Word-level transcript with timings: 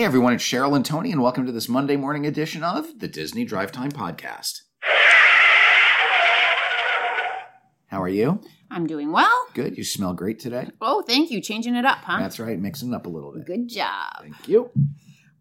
Hey 0.00 0.06
everyone, 0.06 0.32
it's 0.32 0.42
Cheryl 0.42 0.74
and 0.74 0.82
Tony, 0.82 1.12
and 1.12 1.20
welcome 1.20 1.44
to 1.44 1.52
this 1.52 1.68
Monday 1.68 1.94
morning 1.94 2.24
edition 2.26 2.62
of 2.62 3.00
the 3.00 3.06
Disney 3.06 3.44
Drive 3.44 3.70
Time 3.70 3.92
Podcast. 3.92 4.62
How 7.88 8.00
are 8.02 8.08
you? 8.08 8.40
I'm 8.70 8.86
doing 8.86 9.12
well. 9.12 9.30
Good. 9.52 9.76
You 9.76 9.84
smell 9.84 10.14
great 10.14 10.38
today. 10.38 10.70
Oh, 10.80 11.02
thank 11.02 11.30
you. 11.30 11.42
Changing 11.42 11.74
it 11.74 11.84
up, 11.84 11.98
huh? 11.98 12.18
That's 12.18 12.40
right, 12.40 12.58
mixing 12.58 12.94
it 12.94 12.96
up 12.96 13.04
a 13.04 13.10
little 13.10 13.30
bit. 13.34 13.44
Good 13.44 13.68
job. 13.68 14.22
Thank 14.22 14.48
you. 14.48 14.70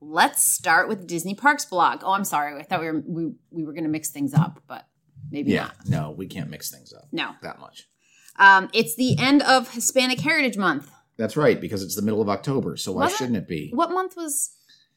Let's 0.01 0.43
start 0.43 0.89
with 0.89 0.99
the 0.99 1.07
Disney 1.07 1.35
Parks 1.35 1.63
blog. 1.63 2.01
Oh, 2.03 2.11
I'm 2.11 2.25
sorry. 2.25 2.59
I 2.59 2.63
thought 2.63 2.81
we 2.81 2.87
were 2.91 3.01
we, 3.07 3.31
we 3.51 3.63
were 3.63 3.71
going 3.71 3.85
to 3.85 3.89
mix 3.89 4.09
things 4.09 4.33
up, 4.33 4.61
but 4.67 4.85
maybe 5.31 5.51
Yeah, 5.51 5.67
not. 5.67 5.87
no, 5.87 6.11
we 6.11 6.27
can't 6.27 6.49
mix 6.49 6.69
things 6.69 6.91
up 6.91 7.07
No. 7.13 7.31
that 7.43 7.61
much. 7.61 7.87
Um, 8.35 8.69
it's 8.73 8.93
the 8.97 9.17
end 9.19 9.41
of 9.41 9.73
Hispanic 9.73 10.19
Heritage 10.19 10.57
Month. 10.57 10.91
That's 11.19 11.37
right, 11.37 11.61
because 11.61 11.83
it's 11.83 11.95
the 11.95 12.01
middle 12.01 12.21
of 12.21 12.29
October, 12.29 12.75
so 12.77 12.93
why 12.93 13.05
it? 13.07 13.11
shouldn't 13.11 13.37
it 13.37 13.47
be? 13.47 13.69
What 13.73 13.91
month 13.91 14.15
was 14.17 14.49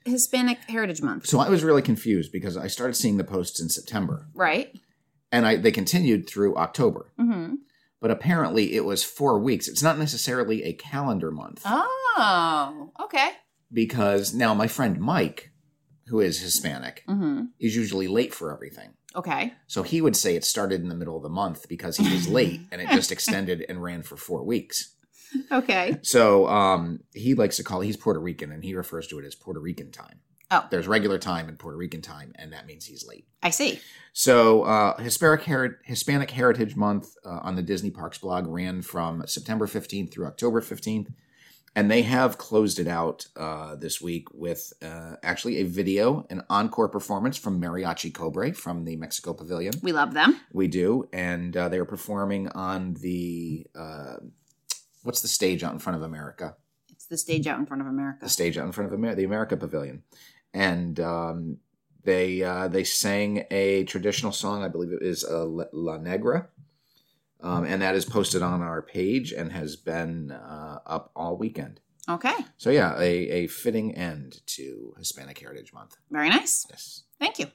Hispanic 0.07 0.59
Heritage 0.69 1.03
Month? 1.03 1.27
So 1.27 1.39
I 1.41 1.51
was 1.51 1.63
really 1.65 1.83
confused 1.83 2.33
because 2.33 2.57
I 2.57 2.69
started 2.69 2.95
seeing 2.95 3.19
the 3.19 3.25
posts 3.25 3.61
in 3.61 3.69
September, 3.69 4.29
Right. 4.33 4.73
and 5.31 5.45
I 5.47 5.57
they 5.57 5.73
continued 5.73 6.27
through 6.29 6.57
October. 6.57 7.13
Mm-hmm. 7.21 7.57
But 8.01 8.11
apparently, 8.11 8.75
it 8.75 8.85
was 8.85 9.05
four 9.05 9.39
weeks. 9.39 9.69
It's 9.69 9.83
not 9.83 9.99
necessarily 9.99 10.65
a 10.65 10.73
calendar 10.73 11.31
month. 11.31 11.63
Oh, 11.65 12.91
okay. 13.05 13.31
because 13.73 14.35
now 14.35 14.55
my 14.55 14.67
friend 14.69 15.01
Mike, 15.01 15.51
who 16.07 16.21
is 16.21 16.41
Hispanic, 16.41 17.05
Mm-hmm. 17.09 17.45
is 17.61 17.77
usually 17.77 18.09
late 18.09 18.35
for 18.35 18.53
everything. 18.53 18.91
Okay. 19.15 19.53
So 19.67 19.83
he 19.83 20.01
would 20.01 20.17
say 20.17 20.35
it 20.37 20.45
started 20.45 20.81
in 20.81 20.89
the 20.89 20.95
middle 20.95 21.17
of 21.17 21.23
the 21.23 21.29
month 21.29 21.69
because 21.69 21.97
he 21.97 22.11
was 22.13 22.29
late 22.29 22.61
and 22.73 22.81
it 22.81 22.89
just 22.91 23.13
extended 23.17 23.65
and 23.69 23.83
ran 23.83 24.03
for 24.03 24.17
four 24.17 24.43
weeks. 24.45 24.95
Okay. 25.51 25.99
So 26.03 26.47
um, 26.49 27.01
he 27.15 27.35
likes 27.35 27.57
to 27.57 27.65
call 27.65 27.81
he's 27.81 27.97
Puerto 27.97 28.21
Rican 28.21 28.53
and 28.53 28.65
he 28.65 28.75
refers 28.75 29.07
to 29.09 29.19
it 29.19 29.25
as 29.25 29.35
Puerto 29.35 29.61
Rican 29.61 29.91
time. 29.91 30.21
Oh. 30.53 30.67
There's 30.71 30.87
regular 30.87 31.19
time 31.19 31.49
and 31.49 31.59
Puerto 31.59 31.79
Rican 31.79 32.03
time, 32.03 32.33
and 32.35 32.53
that 32.53 32.67
means 32.67 32.85
he's 32.85 33.07
late. 33.07 33.27
I 33.43 33.49
see. 33.49 33.81
So, 34.13 34.65
uh, 34.65 35.01
Hispanic, 35.01 35.45
Heri- 35.45 35.77
Hispanic 35.85 36.31
Heritage 36.31 36.77
Month 36.77 37.09
uh, 37.25 37.41
on 37.43 37.57
the 37.57 37.63
Disney 37.63 37.91
Parks 37.91 38.19
blog 38.19 38.47
ran 38.47 38.83
from 38.83 39.27
September 39.27 39.67
15th 39.67 40.13
through 40.13 40.27
October 40.27 40.61
15th. 40.61 41.09
And 41.75 41.91
they 41.91 42.03
have 42.03 42.37
closed 42.37 42.79
it 42.79 42.87
out 42.87 43.27
uh, 43.35 43.77
this 43.77 43.99
week 44.03 44.29
with 44.35 44.75
uh, 44.83 45.17
actually 45.23 45.57
a 45.57 45.63
video, 45.65 46.27
an 46.29 46.43
encore 46.51 46.91
performance 46.91 47.39
from 47.39 47.59
Mariachi 47.59 48.13
Cobre 48.13 48.53
from 48.53 48.85
the 48.85 48.97
Mexico 48.97 49.33
Pavilion. 49.33 49.73
We 49.83 49.93
love 49.93 50.13
them. 50.13 50.39
We 50.53 50.69
do. 50.69 51.09
And 51.15 51.57
uh, 51.57 51.71
they 51.71 51.79
are 51.79 51.87
performing 51.87 52.49
on 52.49 52.93
the, 53.01 53.67
uh, 53.75 54.17
what's 55.03 55.21
the 55.23 55.29
stage 55.29 55.63
out 55.63 55.73
in 55.73 55.79
front 55.79 55.97
of 55.97 56.03
America? 56.03 56.57
It's 56.91 57.07
the 57.07 57.19
stage 57.19 57.47
out 57.47 57.59
in 57.59 57.67
front 57.67 57.81
of 57.81 57.87
America. 57.89 58.19
the 58.23 58.29
stage 58.29 58.57
out 58.59 58.67
in 58.67 58.73
front 58.73 58.93
of 58.93 58.99
Amer- 58.99 59.15
the 59.15 59.25
America 59.25 59.57
Pavilion, 59.57 60.03
and 60.55 60.99
um, 61.01 61.59
they 62.05 62.43
uh, 62.43 62.69
they 62.69 62.85
sang 62.85 63.45
a 63.51 63.85
traditional 63.85 64.33
song. 64.33 64.63
I 64.63 64.69
believe 64.69 64.93
it 64.93 65.03
is 65.03 65.25
uh, 65.25 65.45
La 65.47 65.65
La 65.73 65.97
Negra, 65.99 66.49
um, 67.41 67.65
and 67.65 67.83
that 67.83 67.95
is 67.95 68.05
posted 68.05 68.43
on 68.43 68.63
our 68.63 68.83
page 68.83 69.33
and 69.33 69.53
has 69.53 69.77
been 69.77 70.31
uh, 70.31 70.79
up 70.87 71.11
all 71.17 71.37
weekend. 71.37 71.81
Okay. 72.09 72.35
So 72.57 72.71
yeah, 72.71 72.97
a, 72.99 73.29
a 73.31 73.47
fitting 73.47 73.95
end 73.95 74.41
to 74.47 74.95
Hispanic 74.99 75.39
Heritage 75.39 75.73
Month. 75.73 75.97
Very 76.11 76.29
nice. 76.31 76.67
Yes. 76.71 77.03
Thank 77.21 77.39
you. 77.39 77.47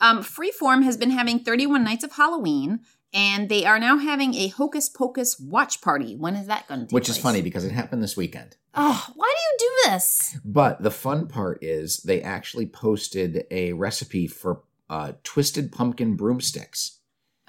Um, 0.00 0.24
Freeform 0.24 0.82
has 0.82 0.96
been 0.96 1.10
having 1.10 1.38
31 1.38 1.84
nights 1.84 2.02
of 2.02 2.12
Halloween, 2.12 2.80
and 3.12 3.48
they 3.48 3.64
are 3.64 3.78
now 3.78 3.98
having 3.98 4.34
a 4.34 4.48
Hocus 4.48 4.88
Pocus 4.88 5.38
watch 5.38 5.80
party. 5.80 6.16
When 6.16 6.34
is 6.34 6.46
that 6.46 6.66
going 6.68 6.80
to 6.80 6.86
take 6.86 6.92
Which 6.92 7.08
is 7.08 7.18
funny 7.18 7.42
because 7.42 7.64
it 7.64 7.72
happened 7.72 8.02
this 8.02 8.16
weekend. 8.16 8.56
Oh, 8.74 9.06
why 9.14 9.34
do 9.34 9.64
you 9.64 9.70
do 9.70 9.90
this? 9.90 10.38
But 10.44 10.82
the 10.82 10.90
fun 10.90 11.28
part 11.28 11.62
is 11.62 11.98
they 11.98 12.22
actually 12.22 12.66
posted 12.66 13.46
a 13.50 13.74
recipe 13.74 14.26
for 14.26 14.62
uh, 14.88 15.12
twisted 15.24 15.72
pumpkin 15.72 16.16
broomsticks. 16.16 16.98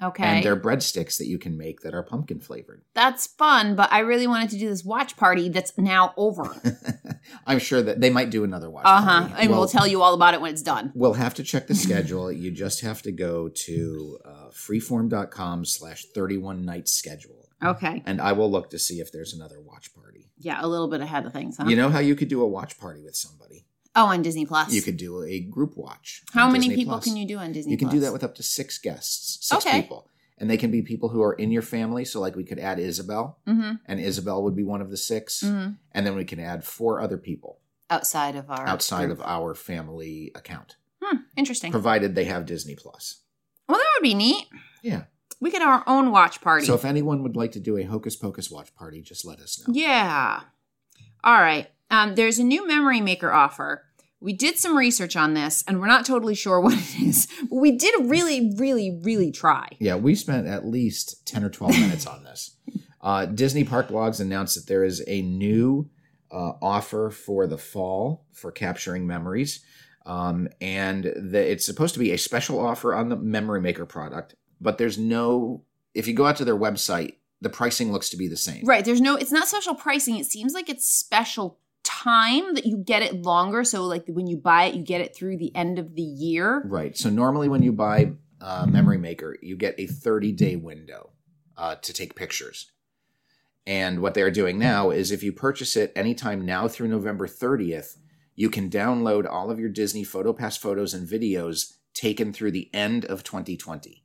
Okay. 0.02 0.24
And 0.24 0.44
they're 0.44 0.56
breadsticks 0.60 1.18
that 1.18 1.26
you 1.26 1.38
can 1.38 1.56
make 1.56 1.80
that 1.82 1.94
are 1.94 2.02
pumpkin 2.02 2.40
flavored. 2.40 2.82
that's 2.94 3.26
fun, 3.26 3.74
but 3.76 3.92
I 3.92 4.00
really 4.00 4.26
wanted 4.26 4.50
to 4.50 4.58
do 4.58 4.68
this 4.68 4.84
watch 4.84 5.16
party 5.16 5.48
that's 5.48 5.76
now 5.78 6.12
over. 6.16 6.44
I'm 7.46 7.58
sure 7.60 7.80
that 7.80 8.00
they 8.00 8.10
might 8.10 8.30
do 8.30 8.44
another 8.44 8.68
watch. 8.70 8.84
Uh 8.86 9.00
huh. 9.00 9.20
party. 9.28 9.34
And 9.38 9.50
we'll, 9.50 9.60
Well, 9.60 9.68
tell 9.68 9.86
you 9.86 10.02
all 10.02 10.14
about 10.14 10.34
it 10.34 10.40
when 10.40 10.52
it's 10.52 10.62
done. 10.62 10.92
We'll 10.94 11.14
have 11.14 11.34
to 11.34 11.42
check 11.42 11.68
the 11.68 11.74
schedule. 11.86 12.30
you 12.32 12.50
just 12.50 12.80
have 12.82 13.02
to 13.02 13.12
go 13.12 13.48
to 13.48 14.18
uh, 14.24 14.48
freeform.com 14.50 15.64
slash 15.64 16.04
31 16.14 16.64
night 16.64 16.88
schedule. 16.88 17.48
Okay. 17.64 18.02
And 18.04 18.20
I 18.20 18.32
will 18.32 18.50
look 18.50 18.70
to 18.70 18.78
see 18.78 19.00
if 19.00 19.10
there's 19.12 19.32
another 19.32 19.60
watch 19.60 19.94
party. 19.94 20.28
Yeah, 20.38 20.58
a 20.60 20.66
little 20.66 20.88
bit 20.88 21.00
ahead 21.00 21.24
of 21.24 21.32
things, 21.32 21.56
huh? 21.56 21.66
You 21.68 21.76
know 21.76 21.88
how 21.88 22.00
you 22.00 22.14
could 22.16 22.28
do 22.28 22.42
a 22.42 22.48
watch 22.48 22.78
party 22.78 23.00
with 23.00 23.16
somebody? 23.16 23.43
Oh, 23.96 24.06
on 24.06 24.22
Disney 24.22 24.46
Plus. 24.46 24.72
You 24.72 24.82
could 24.82 24.96
do 24.96 25.22
a 25.22 25.40
group 25.40 25.76
watch. 25.76 26.22
How 26.32 26.46
many 26.48 26.68
Disney 26.68 26.76
people 26.76 26.94
Plus. 26.94 27.04
can 27.04 27.16
you 27.16 27.26
do 27.26 27.38
on 27.38 27.52
Disney 27.52 27.62
Plus? 27.62 27.70
You 27.72 27.78
can 27.78 27.88
Plus? 27.88 27.94
do 27.94 28.00
that 28.00 28.12
with 28.12 28.24
up 28.24 28.34
to 28.36 28.42
six 28.42 28.78
guests, 28.78 29.38
six 29.46 29.64
Okay. 29.66 29.82
people. 29.82 30.08
And 30.38 30.50
they 30.50 30.56
can 30.56 30.70
be 30.72 30.82
people 30.82 31.10
who 31.10 31.22
are 31.22 31.32
in 31.34 31.52
your 31.52 31.62
family. 31.62 32.04
So, 32.04 32.20
like, 32.20 32.34
we 32.34 32.42
could 32.44 32.58
add 32.58 32.78
Isabel, 32.80 33.38
Mm-hmm. 33.46 33.72
and 33.86 34.00
Isabel 34.00 34.42
would 34.42 34.56
be 34.56 34.64
one 34.64 34.80
of 34.80 34.90
the 34.90 34.96
6 34.96 35.40
Mm-hmm. 35.42 35.70
And 35.92 36.06
then 36.06 36.16
we 36.16 36.24
can 36.24 36.40
add 36.40 36.64
four 36.64 37.00
other 37.00 37.16
people 37.18 37.60
Outside 37.90 38.34
of 38.34 38.50
our 38.50 38.66
outside 38.66 39.10
of 39.10 39.20
our 39.20 39.54
family 39.54 40.32
account, 40.34 40.76
Hmm, 41.02 41.18
interesting. 41.36 41.70
provided 41.70 42.14
they 42.14 42.24
have 42.24 42.46
Disney 42.46 42.74
Plus. 42.74 43.20
well, 43.68 43.78
that 43.78 43.86
would 43.96 44.02
be 44.02 44.14
neat. 44.14 44.46
Yeah. 44.82 45.04
We 45.40 45.50
could 45.50 45.60
have 45.62 45.70
our 45.70 45.84
own 45.86 46.10
watch 46.10 46.40
party. 46.40 46.64
So 46.66 46.74
if 46.74 46.84
anyone 46.84 47.22
would 47.22 47.36
like 47.36 47.52
to 47.52 47.60
do 47.60 47.76
a 47.76 47.82
Hocus 47.84 48.16
Pocus 48.16 48.50
watch 48.50 48.74
party, 48.74 49.02
just 49.02 49.24
let 49.26 49.38
us 49.40 49.58
know. 49.60 49.72
Yeah. 49.74 50.40
All 51.22 51.38
right. 51.40 51.68
Um, 51.90 52.14
there's 52.14 52.38
a 52.38 52.44
new 52.44 52.66
memory 52.66 53.00
maker 53.00 53.32
offer. 53.32 53.84
We 54.20 54.32
did 54.32 54.58
some 54.58 54.76
research 54.76 55.16
on 55.16 55.34
this, 55.34 55.62
and 55.68 55.80
we're 55.80 55.86
not 55.86 56.06
totally 56.06 56.34
sure 56.34 56.60
what 56.62 56.74
it 56.78 57.00
is, 57.02 57.28
but 57.50 57.56
we 57.56 57.72
did 57.72 57.94
really, 58.08 58.54
really, 58.56 58.98
really 59.02 59.30
try. 59.30 59.68
Yeah, 59.78 59.96
we 59.96 60.14
spent 60.14 60.46
at 60.46 60.66
least 60.66 61.26
10 61.26 61.44
or 61.44 61.50
12 61.50 61.78
minutes 61.78 62.06
on 62.06 62.24
this. 62.24 62.56
Uh, 63.04 63.26
Disney 63.26 63.64
Park 63.64 63.88
Blogs 63.88 64.18
announced 64.18 64.54
that 64.54 64.66
there 64.66 64.82
is 64.82 65.04
a 65.06 65.20
new 65.20 65.90
uh, 66.32 66.52
offer 66.62 67.10
for 67.10 67.46
the 67.46 67.58
fall 67.58 68.24
for 68.32 68.50
capturing 68.50 69.06
memories. 69.06 69.62
Um, 70.06 70.48
and 70.60 71.04
that 71.04 71.50
it's 71.50 71.64
supposed 71.64 71.94
to 71.94 72.00
be 72.00 72.12
a 72.12 72.18
special 72.18 72.58
offer 72.58 72.94
on 72.94 73.08
the 73.08 73.16
Memory 73.16 73.60
Maker 73.60 73.86
product, 73.86 74.34
but 74.60 74.76
there's 74.76 74.98
no, 74.98 75.64
if 75.94 76.06
you 76.06 76.14
go 76.14 76.26
out 76.26 76.36
to 76.36 76.44
their 76.44 76.56
website, 76.56 77.16
the 77.40 77.48
pricing 77.48 77.92
looks 77.92 78.10
to 78.10 78.16
be 78.16 78.28
the 78.28 78.36
same. 78.36 78.64
Right. 78.64 78.84
There's 78.84 79.00
no, 79.00 79.16
it's 79.16 79.32
not 79.32 79.48
special 79.48 79.74
pricing. 79.74 80.16
It 80.16 80.26
seems 80.26 80.52
like 80.52 80.68
it's 80.68 80.86
special 80.86 81.58
time 81.84 82.54
that 82.54 82.66
you 82.66 82.78
get 82.78 83.02
it 83.02 83.22
longer. 83.22 83.62
So, 83.62 83.84
like 83.84 84.04
when 84.08 84.26
you 84.26 84.36
buy 84.36 84.64
it, 84.64 84.74
you 84.74 84.82
get 84.82 85.00
it 85.00 85.14
through 85.14 85.36
the 85.36 85.54
end 85.54 85.78
of 85.78 85.94
the 85.94 86.02
year. 86.02 86.62
Right. 86.66 86.96
So 86.96 87.10
normally 87.10 87.48
when 87.48 87.62
you 87.62 87.72
buy 87.72 88.12
uh, 88.40 88.66
Memory 88.66 88.98
Maker, 88.98 89.36
you 89.40 89.56
get 89.56 89.74
a 89.78 89.86
30 89.86 90.32
day 90.32 90.56
window 90.56 91.10
uh, 91.56 91.76
to 91.76 91.92
take 91.92 92.16
pictures. 92.16 92.70
And 93.66 94.00
what 94.00 94.14
they're 94.14 94.30
doing 94.30 94.58
now 94.58 94.90
is 94.90 95.10
if 95.10 95.22
you 95.22 95.32
purchase 95.32 95.76
it 95.76 95.92
anytime 95.96 96.44
now 96.44 96.68
through 96.68 96.88
November 96.88 97.26
30th, 97.26 97.96
you 98.34 98.50
can 98.50 98.68
download 98.68 99.30
all 99.30 99.50
of 99.50 99.58
your 99.58 99.70
Disney 99.70 100.04
PhotoPass 100.04 100.58
photos 100.58 100.92
and 100.92 101.08
videos 101.08 101.74
taken 101.94 102.32
through 102.32 102.50
the 102.50 102.68
end 102.74 103.04
of 103.04 103.22
2020. 103.22 104.04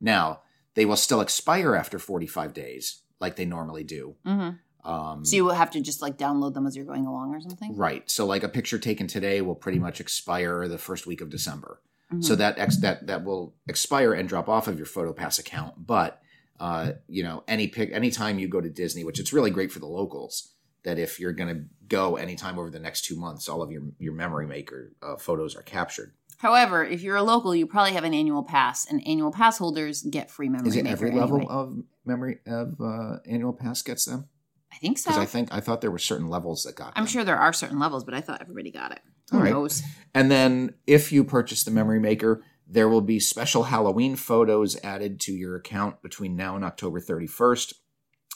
Now, 0.00 0.40
they 0.74 0.84
will 0.84 0.96
still 0.96 1.20
expire 1.20 1.74
after 1.74 1.98
45 1.98 2.54
days, 2.54 3.02
like 3.20 3.36
they 3.36 3.44
normally 3.44 3.82
do. 3.82 4.14
Mm-hmm. 4.24 4.56
Um, 4.84 5.24
So 5.24 5.36
you 5.36 5.44
will 5.44 5.54
have 5.54 5.70
to 5.72 5.80
just 5.80 6.00
like 6.02 6.16
download 6.16 6.54
them 6.54 6.66
as 6.66 6.76
you're 6.76 6.84
going 6.84 7.06
along 7.06 7.34
or 7.34 7.40
something. 7.40 7.76
right. 7.76 8.08
So, 8.10 8.24
like 8.26 8.42
a 8.42 8.48
picture 8.48 8.78
taken 8.78 9.06
today 9.06 9.40
will 9.40 9.54
pretty 9.54 9.78
much 9.78 10.00
expire 10.00 10.66
the 10.68 10.78
first 10.78 11.06
week 11.06 11.20
of 11.20 11.30
December. 11.30 11.80
Mhm. 12.12 12.24
So 12.24 12.34
that 12.36 12.58
ex- 12.58 12.78
that 12.78 13.06
that 13.06 13.24
will 13.24 13.54
expire 13.66 14.12
and 14.14 14.28
drop 14.28 14.48
off 14.48 14.66
of 14.68 14.78
your 14.78 14.86
PhotoPass 14.86 15.38
account. 15.38 15.86
But 15.86 16.22
uh, 16.60 16.92
you 17.08 17.22
know, 17.22 17.44
any 17.46 17.68
pic, 17.68 17.92
anytime 17.92 18.38
you 18.38 18.48
go 18.48 18.60
to 18.60 18.68
Disney, 18.70 19.04
which 19.04 19.20
it's 19.20 19.32
really 19.32 19.50
great 19.50 19.70
for 19.70 19.78
the 19.78 19.86
locals, 19.86 20.54
that 20.84 20.98
if 20.98 21.20
you're 21.20 21.32
going 21.32 21.54
to 21.54 21.64
go 21.88 22.16
anytime 22.16 22.58
over 22.58 22.70
the 22.70 22.80
next 22.80 23.04
two 23.04 23.14
months, 23.16 23.48
all 23.48 23.62
of 23.62 23.70
your 23.70 23.82
your 23.98 24.12
Memory 24.14 24.46
Maker 24.46 24.92
uh, 25.02 25.16
photos 25.16 25.54
are 25.54 25.62
captured. 25.62 26.12
However, 26.38 26.84
if 26.84 27.02
you're 27.02 27.16
a 27.16 27.22
local, 27.22 27.52
you 27.54 27.66
probably 27.66 27.92
have 27.94 28.04
an 28.04 28.14
annual 28.14 28.42
pass, 28.44 28.86
and 28.88 29.06
annual 29.06 29.30
pass 29.32 29.58
holders 29.58 30.02
get 30.02 30.30
free 30.30 30.48
memory. 30.48 30.68
Is 30.68 30.76
it 30.76 30.86
every 30.86 31.10
level 31.10 31.38
anyway. 31.38 31.52
of 31.52 31.82
memory 32.04 32.38
of 32.46 32.80
uh, 32.80 33.18
annual 33.26 33.52
pass 33.52 33.82
gets 33.82 34.04
them? 34.04 34.28
I 34.78 34.80
think 34.80 34.98
so. 34.98 35.10
Because 35.10 35.22
I 35.22 35.26
think 35.26 35.48
I 35.52 35.60
thought 35.60 35.80
there 35.80 35.90
were 35.90 35.98
certain 35.98 36.28
levels 36.28 36.62
that 36.62 36.76
got. 36.76 36.92
I'm 36.94 37.04
them. 37.04 37.10
sure 37.10 37.24
there 37.24 37.38
are 37.38 37.52
certain 37.52 37.80
levels, 37.80 38.04
but 38.04 38.14
I 38.14 38.20
thought 38.20 38.40
everybody 38.40 38.70
got 38.70 38.92
it. 38.92 39.00
Who 39.32 39.40
right. 39.40 39.50
knows? 39.50 39.82
And 40.14 40.30
then 40.30 40.74
if 40.86 41.10
you 41.10 41.24
purchase 41.24 41.64
the 41.64 41.70
Memory 41.72 41.98
Maker, 41.98 42.42
there 42.66 42.88
will 42.88 43.00
be 43.00 43.18
special 43.18 43.64
Halloween 43.64 44.14
photos 44.14 44.78
added 44.84 45.20
to 45.20 45.32
your 45.32 45.56
account 45.56 46.00
between 46.00 46.36
now 46.36 46.54
and 46.54 46.64
October 46.64 47.00
31st. 47.00 47.74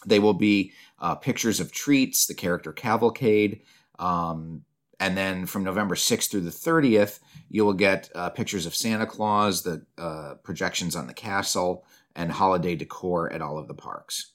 They 0.04 0.18
will 0.18 0.34
be 0.34 0.72
uh, 0.98 1.14
pictures 1.14 1.60
of 1.60 1.70
treats, 1.70 2.26
the 2.26 2.34
character 2.34 2.72
cavalcade, 2.72 3.60
um, 4.00 4.64
and 4.98 5.16
then 5.16 5.46
from 5.46 5.62
November 5.62 5.94
6th 5.94 6.30
through 6.30 6.40
the 6.40 6.50
30th, 6.50 7.20
you 7.48 7.64
will 7.64 7.72
get 7.72 8.10
uh, 8.14 8.30
pictures 8.30 8.66
of 8.66 8.74
Santa 8.74 9.06
Claus, 9.06 9.62
the 9.62 9.84
uh, 9.96 10.34
projections 10.42 10.96
on 10.96 11.06
the 11.06 11.14
castle, 11.14 11.84
and 12.16 12.32
holiday 12.32 12.74
decor 12.74 13.32
at 13.32 13.42
all 13.42 13.58
of 13.58 13.68
the 13.68 13.74
parks. 13.74 14.32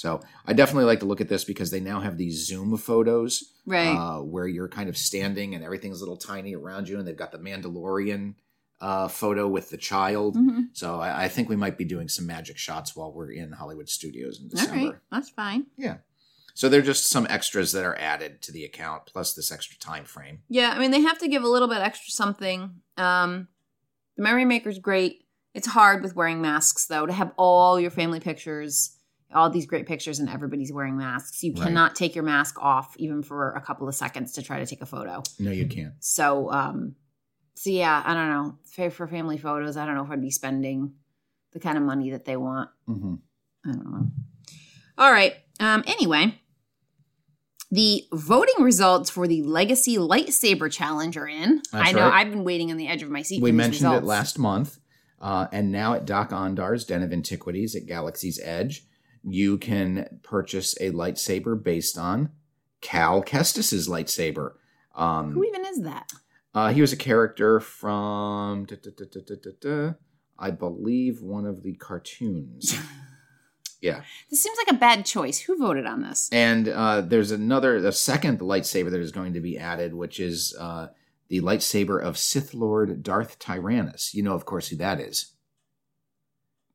So 0.00 0.20
I 0.46 0.54
definitely 0.54 0.84
like 0.86 1.00
to 1.00 1.06
look 1.06 1.20
at 1.20 1.28
this 1.28 1.44
because 1.44 1.70
they 1.70 1.80
now 1.80 2.00
have 2.00 2.16
these 2.16 2.46
Zoom 2.46 2.74
photos 2.78 3.52
Right. 3.66 3.94
uh, 3.94 4.20
where 4.22 4.48
you're 4.48 4.68
kind 4.68 4.88
of 4.88 4.96
standing 4.96 5.54
and 5.54 5.62
everything's 5.62 6.00
a 6.00 6.04
little 6.04 6.16
tiny 6.16 6.54
around 6.56 6.88
you, 6.88 6.98
and 6.98 7.06
they've 7.06 7.14
got 7.24 7.32
the 7.32 7.38
Mandalorian 7.38 8.34
uh, 8.80 9.08
photo 9.08 9.46
with 9.46 9.68
the 9.68 9.76
child. 9.76 10.36
Mhm. 10.36 10.68
So 10.72 10.98
I, 11.00 11.24
I 11.24 11.28
think 11.28 11.50
we 11.50 11.56
might 11.56 11.76
be 11.76 11.84
doing 11.84 12.08
some 12.08 12.26
magic 12.26 12.56
shots 12.56 12.96
while 12.96 13.12
we're 13.12 13.30
in 13.30 13.52
Hollywood 13.52 13.90
Studios 13.90 14.40
in 14.40 14.48
December. 14.48 14.74
right. 14.86 14.94
That's 15.12 15.28
fine. 15.28 15.66
Yeah. 15.76 15.98
So 16.54 16.70
they're 16.70 16.80
just 16.80 17.06
some 17.10 17.26
extras 17.28 17.72
that 17.72 17.84
are 17.84 17.96
added 17.98 18.40
to 18.42 18.52
the 18.52 18.64
account, 18.64 19.02
plus 19.04 19.34
this 19.34 19.52
extra 19.52 19.78
time 19.78 20.06
frame. 20.06 20.40
Yeah, 20.48 20.72
I 20.74 20.78
mean 20.78 20.92
they 20.92 21.02
have 21.02 21.18
to 21.18 21.28
give 21.28 21.42
a 21.42 21.48
little 21.48 21.68
bit 21.68 21.78
extra 21.82 22.10
something. 22.10 22.80
Um 22.96 23.48
the 24.16 24.22
memory 24.22 24.46
maker's 24.46 24.78
great. 24.78 25.26
It's 25.52 25.66
hard 25.68 26.02
with 26.02 26.16
wearing 26.16 26.40
masks 26.40 26.86
though 26.86 27.04
to 27.04 27.12
have 27.12 27.32
all 27.36 27.78
your 27.78 27.90
family 27.90 28.18
pictures, 28.20 28.96
all 29.32 29.48
these 29.50 29.66
great 29.66 29.86
pictures 29.86 30.18
and 30.18 30.28
everybody's 30.28 30.72
wearing 30.72 30.96
masks. 30.96 31.42
You 31.44 31.52
Right. 31.54 31.62
cannot 31.64 31.94
take 31.94 32.14
your 32.14 32.24
mask 32.24 32.56
off 32.60 32.94
even 32.98 33.22
for 33.22 33.52
a 33.52 33.60
couple 33.60 33.88
of 33.88 33.94
seconds 33.94 34.32
to 34.32 34.42
try 34.42 34.58
to 34.58 34.66
take 34.66 34.80
a 34.82 34.86
photo. 34.86 35.22
No, 35.38 35.50
you 35.50 35.66
can't. 35.66 35.94
So 36.00 36.50
um 36.52 36.96
so 37.54 37.70
yeah, 37.70 38.02
I 38.04 38.14
don't 38.14 38.28
know. 38.30 38.58
For 38.64 38.90
for 38.90 39.06
family 39.06 39.36
photos, 39.38 39.76
I 39.76 39.84
don't 39.86 39.94
know 39.94 40.04
if 40.04 40.10
I'd 40.10 40.20
be 40.22 40.30
spending 40.30 40.94
the 41.52 41.60
kind 41.60 41.76
of 41.76 41.84
money 41.84 42.10
that 42.10 42.24
they 42.24 42.36
want. 42.36 42.70
hmm 42.86 43.14
I 43.66 43.72
don't 43.72 43.90
know. 43.92 44.10
All 44.98 45.12
right. 45.12 45.34
Um, 45.60 45.84
anyway, 45.86 46.40
the 47.70 48.04
voting 48.12 48.62
results 48.64 49.10
for 49.10 49.28
the 49.28 49.42
Legacy 49.42 49.96
Lightsaber 49.96 50.70
Challenge 50.72 51.16
are 51.16 51.28
in. 51.28 51.62
That's 51.72 51.90
I 51.90 51.92
know 51.92 52.02
right. 52.04 52.14
I've 52.26 52.30
been 52.30 52.44
waiting 52.44 52.70
on 52.70 52.76
the 52.78 52.88
edge 52.88 53.02
of 53.02 53.10
my 53.10 53.22
seat. 53.22 53.42
We 53.42 53.52
mentioned 53.52 53.84
results. 53.84 54.02
it 54.04 54.06
last 54.06 54.38
month. 54.38 54.78
Uh, 55.20 55.46
and 55.52 55.70
now 55.70 55.92
at 55.94 56.06
Dok-Ondar's 56.06 56.84
Den 56.86 57.02
of 57.02 57.12
Antiquities 57.12 57.76
at 57.76 57.84
Galaxy's 57.86 58.40
Edge, 58.42 58.86
you 59.24 59.58
can 59.58 60.20
purchase 60.22 60.74
a 60.80 60.90
lightsaber 60.90 61.62
based 61.62 61.98
on 61.98 62.30
Cal 62.80 63.22
Kestis's 63.22 63.88
lightsaber. 63.88 64.52
Um, 64.94 65.32
Who 65.32 65.44
even 65.44 65.64
is 65.66 65.82
that? 65.82 66.12
uh, 66.54 66.72
he 66.72 66.80
was 66.80 66.92
a 66.92 66.96
character 66.96 67.60
from, 67.60 68.64
da, 68.64 68.76
da, 68.76 69.50
da, 69.60 69.92
I 70.38 70.50
believe, 70.50 71.22
one 71.22 71.46
of 71.46 71.62
the 71.62 71.74
cartoons. 71.74 72.76
yeah. 73.80 74.02
This 74.30 74.42
seems 74.42 74.58
like 74.58 74.74
a 74.74 74.78
bad 74.78 75.04
choice. 75.06 75.38
Who 75.40 75.56
voted 75.56 75.86
on 75.86 76.02
this? 76.02 76.28
And 76.32 76.68
uh, 76.68 77.02
there's 77.02 77.30
another, 77.30 77.80
the 77.80 77.92
second 77.92 78.40
lightsaber 78.40 78.90
that 78.90 79.00
is 79.00 79.12
going 79.12 79.34
to 79.34 79.40
be 79.40 79.58
added, 79.58 79.94
which 79.94 80.18
is 80.18 80.56
uh, 80.58 80.88
the 81.28 81.40
lightsaber 81.40 82.02
of 82.02 82.18
Sith 82.18 82.52
Lord 82.54 83.02
Darth 83.02 83.38
Tyrannus. 83.38 84.14
You 84.14 84.22
know, 84.22 84.34
of 84.34 84.44
course, 84.44 84.68
who 84.68 84.76
that 84.76 84.98
is. 85.00 85.32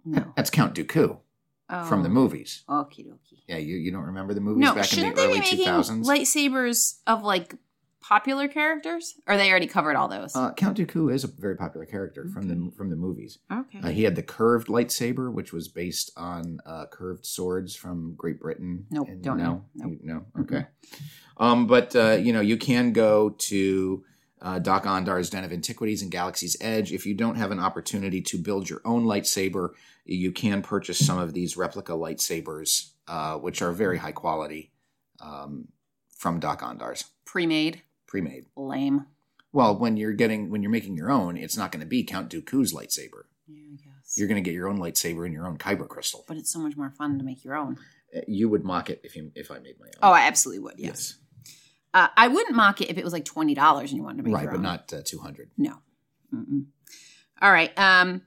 No. 0.06 0.32
That's 0.36 0.52
Count 0.52 0.76
Dooku 0.76 1.20
from 1.68 2.04
the 2.04 2.10
Oh. 2.10 2.14
movies. 2.14 2.64
Okie 2.70 3.08
dokie. 3.08 3.42
Yeah, 3.48 3.58
you, 3.58 3.76
you 3.76 3.92
don't 3.92 4.04
remember 4.06 4.34
the 4.34 4.42
movies 4.42 4.62
No, 4.62 4.76
back 4.76 4.92
in 4.94 5.00
the 5.00 5.06
they 5.10 5.12
be 5.16 5.22
early 5.22 5.40
making 5.40 5.66
2000s? 5.66 6.06
lightsabers 6.06 7.00
of 7.08 7.24
like 7.24 7.56
popular 8.02 8.48
characters? 8.48 9.16
Or 9.28 9.36
they 9.38 9.50
already 9.50 9.66
covered 9.68 9.96
all 9.96 10.08
those? 10.08 10.36
uh, 10.36 10.54
Count 10.54 10.78
Dooku 10.78 11.12
is 11.14 11.24
a 11.24 11.28
very 11.28 11.56
popular 11.56 11.86
character 11.86 12.28
from 12.28 12.48
the 12.48 12.72
from 12.78 12.90
the 12.90 12.96
movies. 12.96 13.40
okay. 13.52 13.80
Uh, 13.84 13.90
he 13.90 14.04
had 14.04 14.16
the 14.16 14.24
curved 14.24 14.68
lightsaber, 14.68 15.32
which 15.34 15.52
was 15.54 15.68
based 15.68 16.12
on 16.16 16.60
uh, 16.66 16.86
curved 16.92 17.26
swords 17.26 17.76
from 17.76 18.14
Great 18.16 18.40
Britain. 18.40 18.86
Nope, 18.92 19.08
And 19.10 19.24
don't 19.24 19.38
no, 19.38 19.44
know. 19.44 19.66
Nope. 19.76 19.92
You- 19.92 20.00
no, 20.04 20.26
okay. 20.42 20.66
Um, 21.38 21.68
but 21.68 21.96
uh, 21.96 22.12
you 22.22 22.32
know, 22.32 22.42
you 22.42 22.58
can 22.58 22.94
go 22.94 23.30
to 23.30 24.04
uh, 24.42 24.60
Dok-Ondar's 24.60 25.30
Den 25.30 25.44
of 25.44 25.52
Antiquities 25.52 26.02
and 26.02 26.12
Galaxy's 26.12 26.58
Edge. 26.62 26.92
If 26.92 27.06
you 27.06 27.14
don't 27.14 27.36
have 27.36 27.52
an 27.52 27.60
opportunity 27.60 28.22
to 28.24 28.38
build 28.38 28.70
your 28.70 28.82
own 28.86 29.06
lightsaber, 29.06 29.70
you 30.06 30.32
can 30.32 30.62
purchase 30.62 31.04
some 31.04 31.18
of 31.18 31.34
these 31.34 31.58
replica 31.58 31.94
lightsabers, 31.94 32.92
uh, 33.08 33.38
which 33.38 33.62
are 33.62 33.72
very 33.72 33.98
high 33.98 34.12
quality 34.12 34.72
um, 35.20 35.68
from 36.18 36.40
Dok-Ondar's 36.40 37.06
Pre-made. 37.26 37.82
pre-made. 38.08 38.46
Lame. 38.56 39.06
Well, 39.52 39.78
when 39.78 39.96
you're 39.98 40.12
getting 40.14 40.50
when 40.50 40.62
you're 40.62 40.72
making 40.72 40.98
your 40.98 41.10
own, 41.10 41.38
it's 41.38 41.56
not 41.58 41.72
going 41.72 41.80
to 41.80 41.86
be 41.88 42.04
Count 42.04 42.30
Dooku's 42.30 42.74
lightsaber. 42.74 43.24
Yeah, 43.48 43.62
I 43.72 43.76
guess. 43.76 44.16
You're 44.18 44.28
going 44.28 44.44
to 44.44 44.48
get 44.48 44.54
your 44.54 44.68
own 44.68 44.78
lightsaber 44.80 45.24
and 45.24 45.34
your 45.34 45.48
own 45.48 45.58
kyber 45.58 45.88
crystal. 45.88 46.26
but 46.28 46.36
it's 46.36 46.52
so 46.52 46.60
much 46.60 46.76
more 46.76 46.90
fun 46.90 47.18
to 47.20 47.24
make 47.24 47.44
your 47.46 47.56
own. 47.56 47.78
Uh, 48.16 48.20
You 48.28 48.50
would 48.50 48.66
mock 48.66 48.90
it 48.90 49.00
if 49.06 49.16
you 49.16 49.32
if 49.34 49.50
I 49.52 49.60
made 49.60 49.80
my 49.80 49.88
own. 49.88 49.94
Oh, 50.04 50.12
I 50.12 50.28
absolutely 50.28 50.62
would. 50.64 50.74
Yes. 50.78 51.16
Uh, 51.96 52.10
I 52.18 52.28
wouldn't 52.28 52.58
mock 52.58 52.82
it 52.82 52.90
if 52.90 52.98
it 52.98 53.06
was 53.06 53.14
like 53.14 53.24
twenty 53.24 53.56
dollars 53.56 53.92
and 53.92 53.98
you 53.98 54.04
wanted 54.04 54.18
to 54.18 54.24
make 54.24 54.36
right, 54.36 54.48
but 54.48 54.58
own. 54.58 54.62
not 54.62 54.92
uh, 54.92 55.02
two 55.04 55.20
hundred. 55.20 55.50
No. 55.58 55.78
Mm-mm. 56.34 56.66
All 57.42 57.52
right. 57.52 57.72
Um. 57.80 58.22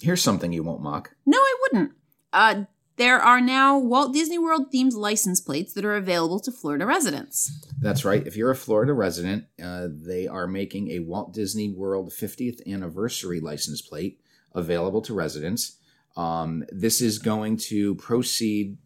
Here's 0.00 0.22
something 0.22 0.52
you 0.52 0.62
won't 0.62 0.82
mock. 0.82 1.14
No, 1.26 1.38
I 1.38 1.54
wouldn't. 1.62 1.92
Uh, 2.32 2.64
there 2.96 3.18
are 3.18 3.40
now 3.40 3.76
Walt 3.78 4.12
Disney 4.12 4.38
World 4.38 4.72
themed 4.72 4.92
license 4.92 5.40
plates 5.40 5.72
that 5.72 5.84
are 5.84 5.96
available 5.96 6.38
to 6.40 6.52
Florida 6.52 6.86
residents. 6.86 7.66
That's 7.80 8.04
right. 8.04 8.24
If 8.24 8.36
you're 8.36 8.50
a 8.52 8.56
Florida 8.56 8.92
resident, 8.92 9.46
uh, 9.62 9.88
they 9.90 10.28
are 10.28 10.46
making 10.46 10.92
a 10.92 11.00
Walt 11.00 11.32
Disney 11.32 11.70
World 11.70 12.10
50th 12.10 12.64
anniversary 12.72 13.40
license 13.40 13.80
plate 13.80 14.20
available 14.54 15.02
to 15.02 15.14
residents. 15.14 15.78
Um, 16.16 16.64
this 16.70 17.00
is 17.00 17.18
going 17.18 17.56
to 17.68 17.96
proceed. 17.96 18.78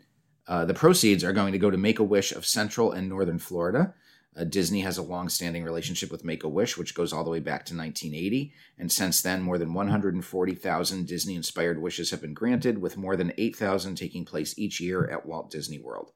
Uh, 0.46 0.64
the 0.64 0.74
proceeds 0.74 1.24
are 1.24 1.32
going 1.32 1.52
to 1.52 1.58
go 1.58 1.70
to 1.70 1.76
Make 1.76 1.98
a 1.98 2.04
Wish 2.04 2.32
of 2.32 2.46
Central 2.46 2.92
and 2.92 3.08
Northern 3.08 3.38
Florida. 3.38 3.94
Uh, 4.36 4.44
Disney 4.44 4.80
has 4.80 4.98
a 4.98 5.02
long-standing 5.02 5.64
relationship 5.64 6.10
with 6.10 6.24
Make 6.24 6.44
a 6.44 6.48
Wish, 6.48 6.76
which 6.76 6.94
goes 6.94 7.12
all 7.12 7.24
the 7.24 7.30
way 7.30 7.40
back 7.40 7.64
to 7.66 7.76
1980, 7.76 8.52
and 8.78 8.92
since 8.92 9.22
then, 9.22 9.40
more 9.40 9.56
than 9.56 9.72
140,000 9.72 11.06
Disney-inspired 11.06 11.80
wishes 11.80 12.10
have 12.10 12.20
been 12.20 12.34
granted, 12.34 12.78
with 12.78 12.98
more 12.98 13.16
than 13.16 13.32
8,000 13.38 13.94
taking 13.94 14.24
place 14.26 14.58
each 14.58 14.78
year 14.80 15.08
at 15.08 15.24
Walt 15.24 15.50
Disney 15.50 15.78
World. 15.78 16.12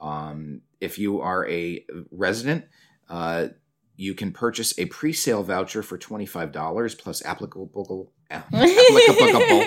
Um, 0.00 0.60
if 0.80 0.98
you 0.98 1.20
are 1.20 1.48
a 1.48 1.84
resident, 2.10 2.66
uh, 3.08 3.48
you 3.96 4.14
can 4.14 4.32
purchase 4.32 4.76
a 4.78 4.86
pre-sale 4.86 5.42
voucher 5.42 5.82
for 5.82 5.96
$25 5.98 6.98
plus 6.98 7.24
applicable 7.24 8.12
applicable 8.30 9.62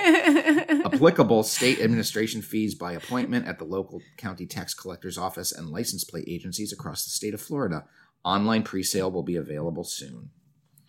applicable 0.86 1.44
state 1.44 1.80
administration 1.80 2.42
fees 2.42 2.76
by 2.76 2.94
appointment 2.94 3.48
at 3.48 3.60
the 3.60 3.66
local 3.66 4.02
county 4.18 4.46
tax 4.46 4.74
collector's 4.74 5.18
office 5.18 5.52
and 5.52 5.70
license 5.70 6.04
plate 6.04 6.26
agencies 6.28 6.74
across 6.74 7.06
the 7.06 7.12
state 7.12 7.34
of 7.34 7.42
Florida. 7.42 7.86
Online 8.26 8.64
pre-sale 8.64 9.12
will 9.12 9.24
be 9.24 9.36
available 9.36 9.84
soon. 9.84 10.32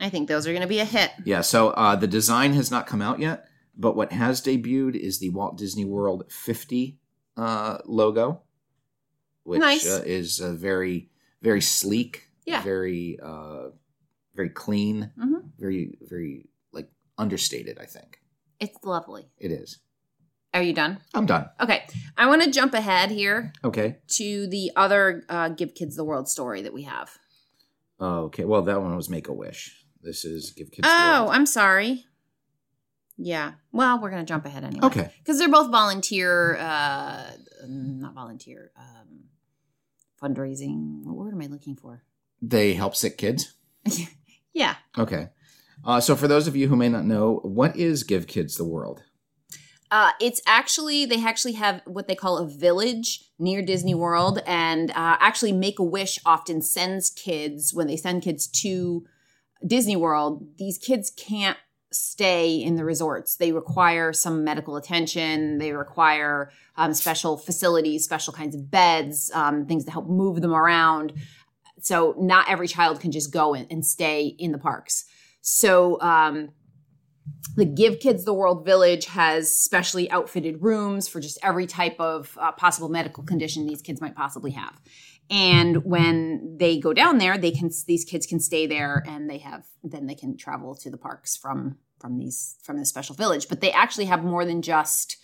I 0.01 0.09
think 0.09 0.29
those 0.29 0.47
are 0.47 0.53
going 0.53 0.63
to 0.63 0.69
be 0.69 0.81
a 0.81 0.85
hit. 0.85 1.11
Yeah, 1.25 1.41
so 1.43 1.71
uh, 1.71 1.97
the 1.97 2.07
design 2.07 2.55
has 2.55 2.71
not 2.71 2.87
come 2.87 3.03
out 3.03 3.21
yet, 3.21 3.47
but 3.77 3.97
what 3.97 4.13
has 4.13 4.41
debuted 4.41 4.95
is 4.97 5.19
the 5.19 5.31
Walt 5.31 5.57
Disney 5.59 5.85
World 5.85 6.25
50 6.31 6.99
uh, 7.37 7.79
logo, 7.85 8.43
which 9.45 9.61
Nice. 9.61 9.89
uh, 9.89 10.03
is 10.05 10.41
uh, 10.41 10.53
very, 10.53 11.11
very 11.43 11.61
sleek, 11.61 12.28
Yeah. 12.49 12.63
very, 12.63 13.19
uh, 13.23 13.71
very 14.35 14.51
clean, 14.51 15.13
Mhm. 15.19 15.53
very, 15.59 15.99
very 16.03 16.49
like 16.73 16.91
understated. 17.17 17.79
I 17.79 17.87
think 17.87 18.21
It's 18.61 18.77
lovely. 18.85 19.31
it 19.39 19.51
is. 19.53 19.79
Are 20.55 20.63
you 20.63 20.73
done? 20.73 21.01
I'm 21.15 21.27
done. 21.27 21.51
Okay. 21.61 21.87
I 22.17 22.27
want 22.27 22.43
to 22.43 22.51
jump 22.51 22.73
ahead 22.75 23.11
here 23.11 23.53
Okay. 23.63 23.99
to 24.17 24.47
the 24.47 24.71
other 24.77 25.25
uh, 25.29 25.51
Give 25.51 25.75
Kids 25.75 25.95
the 25.97 26.05
World 26.05 26.29
story 26.29 26.63
that 26.63 26.73
we 26.73 26.83
have. 26.85 27.19
Oh, 28.01 28.25
okay. 28.27 28.45
Well, 28.45 28.63
that 28.63 28.81
one 28.81 28.97
was 28.97 29.11
Make 29.11 29.29
a 29.29 29.33
Wish. 29.33 29.85
This 30.01 30.25
is 30.25 30.53
Give 30.53 30.71
Kids. 30.71 30.89
the 30.89 30.95
Oh. 30.95 31.29
I'm 31.31 31.45
sorry. 31.47 32.07
Yeah. 33.19 33.55
Well, 33.73 34.01
we're 34.01 34.11
going 34.11 34.25
to 34.25 34.29
jump 34.29 34.47
ahead 34.47 34.65
anyway. 34.65 34.87
okay. 34.87 35.13
Because 35.19 35.39
they're 35.39 35.49
both 35.51 35.71
volunteer, 35.71 36.57
uh, 36.57 37.31
not 37.67 38.15
volunteer, 38.15 38.71
um, 38.77 39.25
fundraising. 40.23 41.03
What 41.05 41.17
word 41.17 41.35
am 41.35 41.43
I 41.43 41.47
looking 41.47 41.77
for? 41.77 42.05
They 42.41 42.75
help 42.75 42.95
sick 42.95 43.19
kids. 43.19 43.55
yeah. 44.53 44.77
Okay. 44.97 45.29
Uh, 45.85 46.01
so, 46.01 46.17
for 46.17 46.29
those 46.29 46.47
of 46.47 46.57
you 46.57 46.69
who 46.69 46.77
may 46.77 46.89
not 46.89 47.05
know, 47.05 47.41
what 47.43 47.77
is 47.77 48.03
Give 48.03 48.27
Kids 48.27 48.57
the 48.57 48.65
World? 48.65 49.03
Uh, 49.91 50.11
it's 50.21 50.43
actually 50.47 51.07
they 51.07 51.23
actually 51.25 51.53
have 51.53 51.81
what 51.87 52.09
they 52.09 52.15
call 52.15 52.39
a 52.39 52.47
village 52.47 53.25
near 53.39 53.63
Disney 53.63 53.95
World, 53.95 54.41
and 54.47 54.91
uh, 54.91 55.17
actually 55.21 55.53
Make 55.53 55.79
a 55.79 55.85
Wish 55.85 56.19
often 56.27 56.61
sends 56.61 57.11
kids 57.11 57.73
when 57.73 57.87
they 57.87 57.97
send 57.97 58.23
kids 58.23 58.47
to 58.49 59.07
Disney 59.67 59.97
World. 59.97 60.47
These 60.59 60.79
kids 60.79 61.11
can't 61.11 61.57
stay 61.91 62.57
in 62.57 62.77
the 62.77 62.85
resorts. 62.85 63.37
They 63.37 63.53
require 63.53 64.13
some 64.13 64.45
medical 64.45 64.77
attention. 64.77 65.59
They 65.59 65.73
require 65.73 66.51
um, 66.77 66.93
special 66.93 67.39
facilities, 67.39 68.05
special 68.05 68.33
kinds 68.33 68.55
of 68.55 68.71
beds, 68.71 69.31
um, 69.33 69.65
things 69.65 69.87
to 69.87 69.91
help 69.91 70.07
move 70.07 70.43
them 70.43 70.55
around. 70.55 71.15
So 71.89 72.15
not 72.19 72.51
every 72.51 72.69
child 72.69 73.01
can 73.01 73.13
just 73.13 73.33
go 73.33 73.55
and 73.55 73.85
stay 73.85 74.27
in 74.27 74.53
the 74.53 74.59
parks. 74.59 75.05
So 75.41 75.99
um, 76.03 76.51
the 77.57 77.65
Give 77.65 77.99
Kids 77.99 78.25
the 78.25 78.35
World 78.35 78.65
Village 78.65 79.07
has 79.07 79.55
specially 79.55 80.11
outfitted 80.11 80.63
rooms 80.63 81.09
for 81.09 81.19
just 81.19 81.39
every 81.43 81.67
type 81.67 81.97
of 81.99 82.37
uh, 82.39 82.53
possible 82.53 82.91
medical 82.91 83.25
condition 83.25 83.67
these 83.67 83.81
kids 83.81 84.01
might 84.03 84.15
possibly 84.15 84.51
have. 84.51 84.79
And 85.31 85.85
when 85.85 86.57
they 86.59 86.79
go 86.79 86.93
down 86.93 87.19
there, 87.19 87.39
they 87.39 87.51
can 87.51 87.71
these 87.87 88.05
kids 88.05 88.27
can 88.27 88.41
stay 88.41 88.67
there, 88.67 89.03
and 89.07 89.29
they 89.29 89.39
have 89.39 89.67
then 89.83 90.07
they 90.07 90.15
can 90.15 90.37
travel 90.37 90.75
to 90.77 90.91
the 90.91 90.97
parks 90.97 91.37
from 91.37 91.79
from 92.01 92.19
these 92.19 92.57
from 92.63 92.79
this 92.79 92.89
special 92.89 93.15
village. 93.15 93.49
But 93.49 93.61
they 93.61 93.73
actually 93.73 94.07
have 94.07 94.25
more 94.25 94.45
than 94.45 94.63
just. 94.63 95.17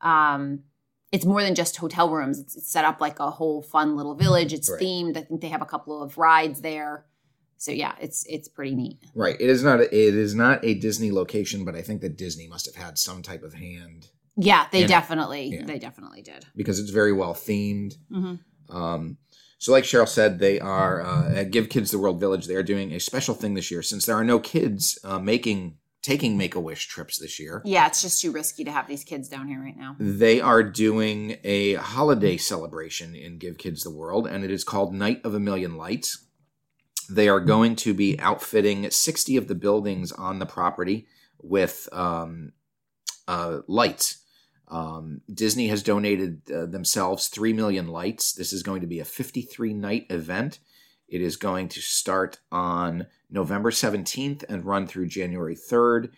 Um, 0.00 0.64
it's 1.14 1.24
more 1.32 1.42
than 1.46 1.54
just 1.54 1.76
hotel 1.84 2.08
rooms. 2.16 2.36
It's, 2.42 2.54
it's 2.56 2.70
set 2.76 2.84
up 2.84 3.00
like 3.00 3.18
a 3.20 3.30
whole 3.38 3.62
fun 3.62 3.88
little 3.98 4.14
village. 4.24 4.52
It's 4.52 4.70
Right. 4.70 4.80
themed. 4.82 5.16
I 5.16 5.22
think 5.22 5.40
they 5.40 5.48
have 5.56 5.62
a 5.62 5.66
couple 5.74 6.02
of 6.02 6.18
rides 6.18 6.60
there. 6.60 7.06
So 7.56 7.70
yeah, 7.72 7.94
it's 8.04 8.24
it's 8.28 8.48
pretty 8.56 8.74
neat. 8.74 8.98
Right. 9.14 9.36
It 9.44 9.48
is 9.48 9.62
not. 9.68 9.78
A, 9.80 9.84
it 9.84 10.14
is 10.26 10.34
not 10.34 10.64
a 10.64 10.74
Disney 10.74 11.10
location, 11.22 11.64
but 11.64 11.74
I 11.74 11.82
think 11.82 12.00
that 12.02 12.18
Disney 12.18 12.46
must 12.48 12.66
have 12.66 12.74
had 12.84 12.98
some 12.98 13.22
type 13.22 13.42
of 13.48 13.54
hand 13.54 14.00
Yeah, 14.36 14.66
they 14.72 14.86
definitely 14.86 15.44
yeah. 15.54 15.64
they 15.64 15.78
definitely 15.78 16.22
did. 16.22 16.44
because 16.56 16.78
it's 16.80 16.90
very 17.00 17.12
well 17.20 17.34
themed. 17.34 17.92
hmm 18.10 18.34
Um, 18.68 19.18
so, 19.58 19.72
like 19.72 19.84
Cheryl 19.84 20.08
said, 20.08 20.40
they 20.40 20.60
are 20.60 21.00
uh, 21.00 21.32
at 21.40 21.50
Give 21.50 21.68
Kids 21.74 21.90
the 21.90 21.98
World 21.98 22.20
Village. 22.20 22.46
They 22.46 22.56
are 22.56 22.62
doing 22.72 22.92
a 22.92 22.98
special 23.00 23.34
thing 23.34 23.54
this 23.54 23.70
year 23.70 23.82
since 23.82 24.04
there 24.04 24.16
are 24.16 24.24
no 24.34 24.38
kids 24.38 24.98
uh, 25.04 25.18
making 25.18 25.78
taking 26.04 26.36
Make 26.36 26.54
a 26.54 26.60
Wish 26.60 26.86
trips 26.86 27.18
this 27.18 27.40
year. 27.40 27.62
Yeah, 27.64 27.86
it's 27.86 28.02
just 28.02 28.20
too 28.20 28.30
risky 28.30 28.62
to 28.64 28.70
have 28.70 28.86
these 28.86 29.02
kids 29.02 29.26
down 29.26 29.48
here 29.48 29.58
right 29.58 29.76
now. 29.76 29.96
They 29.98 30.38
are 30.38 30.62
doing 30.62 31.38
a 31.42 31.74
holiday 31.74 32.36
celebration 32.36 33.16
in 33.16 33.38
Give 33.38 33.56
Kids 33.56 33.82
the 33.82 33.90
World, 33.90 34.26
and 34.26 34.44
it 34.44 34.50
is 34.50 34.64
called 34.64 34.94
Night 34.94 35.22
of 35.24 35.34
a 35.34 35.40
Million 35.40 35.76
Lights. 35.78 36.26
They 37.08 37.26
are 37.28 37.40
going 37.40 37.74
to 37.76 37.94
be 37.94 38.20
outfitting 38.20 38.90
60 38.90 39.38
of 39.38 39.48
the 39.48 39.54
buildings 39.54 40.12
on 40.12 40.38
the 40.38 40.46
property 40.46 41.06
with 41.42 41.88
um, 41.90 42.52
uh, 43.26 43.60
lights. 43.66 44.24
Um, 44.68 45.22
Disney 45.32 45.68
has 45.68 45.82
donated 45.82 46.50
uh, 46.50 46.66
themselves 46.66 47.28
3 47.28 47.54
million 47.54 47.88
lights. 47.88 48.34
This 48.34 48.52
is 48.52 48.62
going 48.62 48.82
to 48.82 48.86
be 48.86 49.00
a 49.00 49.04
53 49.06 49.72
night 49.72 50.06
event. 50.10 50.58
It 51.08 51.20
is 51.20 51.36
going 51.36 51.68
to 51.68 51.80
start 51.80 52.38
on 52.50 53.06
November 53.30 53.70
17th 53.70 54.44
and 54.48 54.64
run 54.64 54.86
through 54.86 55.06
January 55.08 55.56
3rd. 55.56 56.10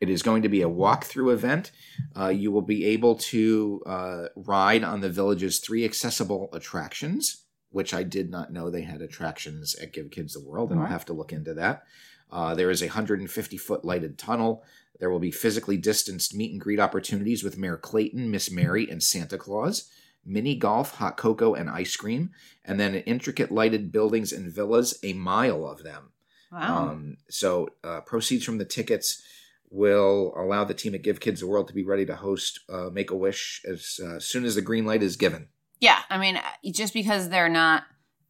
It 0.00 0.10
is 0.10 0.22
going 0.22 0.42
to 0.42 0.48
be 0.48 0.62
a 0.62 0.68
walkthrough 0.68 1.32
event. 1.32 1.70
Uh, 2.18 2.28
you 2.28 2.50
will 2.50 2.62
be 2.62 2.84
able 2.86 3.14
to 3.16 3.82
uh, 3.86 4.24
ride 4.34 4.82
on 4.82 5.00
the 5.00 5.08
village's 5.08 5.60
three 5.60 5.84
accessible 5.84 6.48
attractions, 6.52 7.44
which 7.70 7.94
I 7.94 8.02
did 8.02 8.28
not 8.28 8.52
know 8.52 8.68
they 8.68 8.82
had 8.82 9.00
attractions 9.00 9.76
at 9.76 9.92
Give 9.92 10.10
Kids 10.10 10.34
the 10.34 10.40
World, 10.40 10.72
and 10.72 10.80
I'll 10.80 10.86
have 10.86 11.04
to 11.04 11.12
look 11.12 11.32
into 11.32 11.54
that. 11.54 11.84
Uh, 12.32 12.54
there 12.54 12.70
is 12.70 12.82
a 12.82 12.86
150 12.86 13.56
foot 13.58 13.84
lighted 13.84 14.18
tunnel. 14.18 14.64
There 14.98 15.10
will 15.10 15.20
be 15.20 15.30
physically 15.30 15.76
distanced 15.76 16.34
meet 16.34 16.50
and 16.50 16.60
greet 16.60 16.80
opportunities 16.80 17.44
with 17.44 17.58
Mayor 17.58 17.76
Clayton, 17.76 18.30
Miss 18.30 18.50
Mary, 18.50 18.88
and 18.90 19.02
Santa 19.02 19.38
Claus. 19.38 19.88
Mini 20.24 20.54
golf, 20.54 20.94
hot 20.96 21.16
cocoa, 21.16 21.54
and 21.54 21.68
ice 21.68 21.96
cream, 21.96 22.30
and 22.64 22.78
then 22.78 22.94
intricate 22.94 23.50
lighted 23.50 23.90
buildings 23.90 24.32
and 24.32 24.52
villas, 24.52 24.98
a 25.02 25.12
mile 25.14 25.66
of 25.66 25.82
them. 25.82 26.12
Wow. 26.52 26.90
Um, 26.90 27.16
so 27.28 27.68
uh, 27.82 28.02
proceeds 28.02 28.44
from 28.44 28.58
the 28.58 28.64
tickets 28.64 29.22
will 29.70 30.34
allow 30.36 30.64
the 30.64 30.74
team 30.74 30.94
at 30.94 31.02
Give 31.02 31.18
Kids 31.18 31.40
the 31.40 31.46
World 31.46 31.66
to 31.68 31.74
be 31.74 31.82
ready 31.82 32.04
to 32.06 32.14
host 32.14 32.60
uh, 32.68 32.90
Make 32.92 33.10
a 33.10 33.16
Wish 33.16 33.62
as 33.66 33.98
uh, 34.04 34.20
soon 34.20 34.44
as 34.44 34.54
the 34.54 34.62
green 34.62 34.84
light 34.84 35.02
is 35.02 35.16
given. 35.16 35.48
yeah, 35.80 36.00
I 36.10 36.18
mean, 36.18 36.36
uh, 36.36 36.42
just 36.70 36.92
because 36.92 37.30
they're 37.30 37.48
not 37.48 37.84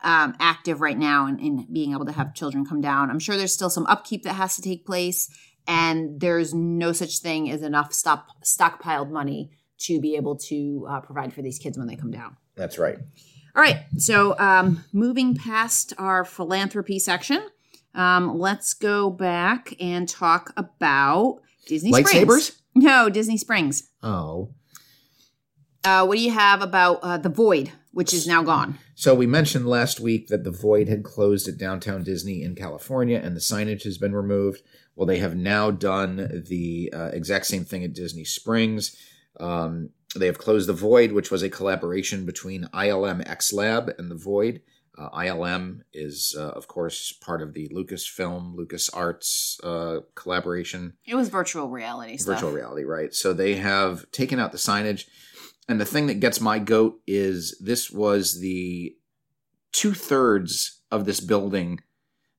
um, 0.04 0.34
active 0.40 0.80
right 0.80 0.98
now 0.98 1.26
and 1.26 1.40
in, 1.40 1.66
being 1.72 1.92
able 1.92 2.06
to 2.06 2.12
have 2.12 2.34
children 2.34 2.64
come 2.64 2.80
down, 2.80 3.10
I'm 3.10 3.18
sure 3.18 3.36
there's 3.36 3.52
still 3.52 3.70
some 3.70 3.86
upkeep 3.86 4.22
that 4.22 4.34
has 4.34 4.56
to 4.56 4.62
take 4.62 4.86
place, 4.86 5.28
and 5.66 6.20
there's 6.20 6.52
no 6.52 6.92
such 6.92 7.18
thing 7.18 7.50
as 7.50 7.62
enough 7.62 7.92
stop 7.92 8.28
stockpiled 8.44 9.10
money 9.10 9.50
to 9.78 10.00
be 10.00 10.16
able 10.16 10.36
to 10.36 10.86
uh, 10.88 11.00
provide 11.00 11.32
for 11.32 11.42
these 11.42 11.58
kids 11.58 11.76
when 11.76 11.86
they 11.86 11.96
come 11.96 12.10
down. 12.10 12.36
That's 12.54 12.78
right. 12.78 12.98
All 13.54 13.62
right, 13.62 13.84
so 13.98 14.38
um, 14.38 14.84
moving 14.94 15.34
past 15.34 15.92
our 15.98 16.24
philanthropy 16.24 16.98
section, 16.98 17.42
um, 17.94 18.38
let's 18.38 18.72
go 18.72 19.10
back 19.10 19.74
and 19.78 20.08
talk 20.08 20.54
about 20.56 21.40
Disney 21.66 21.92
Springs. 21.92 22.62
No, 22.74 23.10
Disney 23.10 23.36
Springs. 23.36 23.90
Oh. 24.02 24.54
Uh, 25.84 26.06
what 26.06 26.16
do 26.16 26.22
you 26.22 26.30
have 26.30 26.62
about 26.62 27.00
uh, 27.02 27.18
the 27.18 27.28
Void, 27.28 27.72
which 27.92 28.14
is 28.14 28.26
now 28.26 28.42
gone? 28.42 28.78
So 28.94 29.14
we 29.14 29.26
mentioned 29.26 29.66
last 29.66 30.00
week 30.00 30.28
that 30.28 30.44
the 30.44 30.50
Void 30.50 30.88
had 30.88 31.02
closed 31.02 31.48
at 31.48 31.58
Downtown 31.58 32.04
Disney 32.04 32.42
in 32.42 32.54
California 32.54 33.20
and 33.22 33.36
the 33.36 33.40
signage 33.40 33.82
has 33.82 33.98
been 33.98 34.14
removed. 34.14 34.62
Well, 34.94 35.06
they 35.06 35.18
have 35.18 35.34
now 35.34 35.70
done 35.70 36.44
the 36.48 36.92
uh, 36.94 37.10
exact 37.12 37.46
same 37.46 37.64
thing 37.64 37.82
at 37.84 37.94
Disney 37.94 38.24
Springs. 38.24 38.94
Um, 39.40 39.90
they 40.14 40.26
have 40.26 40.38
closed 40.38 40.68
the 40.68 40.74
Void, 40.74 41.12
which 41.12 41.30
was 41.30 41.42
a 41.42 41.48
collaboration 41.48 42.26
between 42.26 42.68
ILM 42.74 43.26
X 43.28 43.52
Lab 43.52 43.90
and 43.98 44.10
the 44.10 44.14
Void. 44.14 44.60
Uh, 44.98 45.08
ILM 45.10 45.80
is, 45.94 46.36
uh, 46.38 46.48
of 46.48 46.68
course, 46.68 47.12
part 47.12 47.40
of 47.40 47.54
the 47.54 47.68
Lucasfilm, 47.70 48.54
LucasArts 48.54 49.58
uh, 49.64 50.00
collaboration 50.14 50.92
It 51.06 51.14
was 51.14 51.30
virtual 51.30 51.70
reality 51.70 52.18
stuff. 52.18 52.34
virtual 52.34 52.52
reality, 52.52 52.84
right? 52.84 53.14
So 53.14 53.32
they 53.32 53.54
have 53.54 54.10
taken 54.12 54.38
out 54.38 54.52
the 54.52 54.58
signage. 54.58 55.06
And 55.66 55.80
the 55.80 55.86
thing 55.86 56.08
that 56.08 56.20
gets 56.20 56.40
my 56.40 56.58
goat 56.58 57.00
is 57.06 57.56
this 57.58 57.90
was 57.90 58.40
the 58.40 58.94
two 59.72 59.94
thirds 59.94 60.80
of 60.90 61.06
this 61.06 61.20
building 61.20 61.80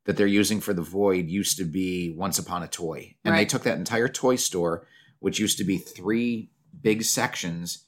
that 0.06 0.18
they're 0.18 0.28
using 0.28 0.60
for 0.60 0.74
the 0.74 0.82
void 0.82 1.28
used 1.28 1.58
to 1.58 1.64
be 1.66 2.14
Once 2.18 2.38
Upon 2.40 2.64
a 2.64 2.68
Toy. 2.68 3.16
And 3.24 3.36
they 3.36 3.46
took 3.46 3.64
that 3.64 3.78
entire 3.78 4.08
toy 4.10 4.36
store, 4.36 4.86
which 5.20 5.40
used 5.40 5.58
to 5.60 5.64
be 5.64 5.78
three 5.78 6.52
big 6.82 7.04
sections, 7.04 7.86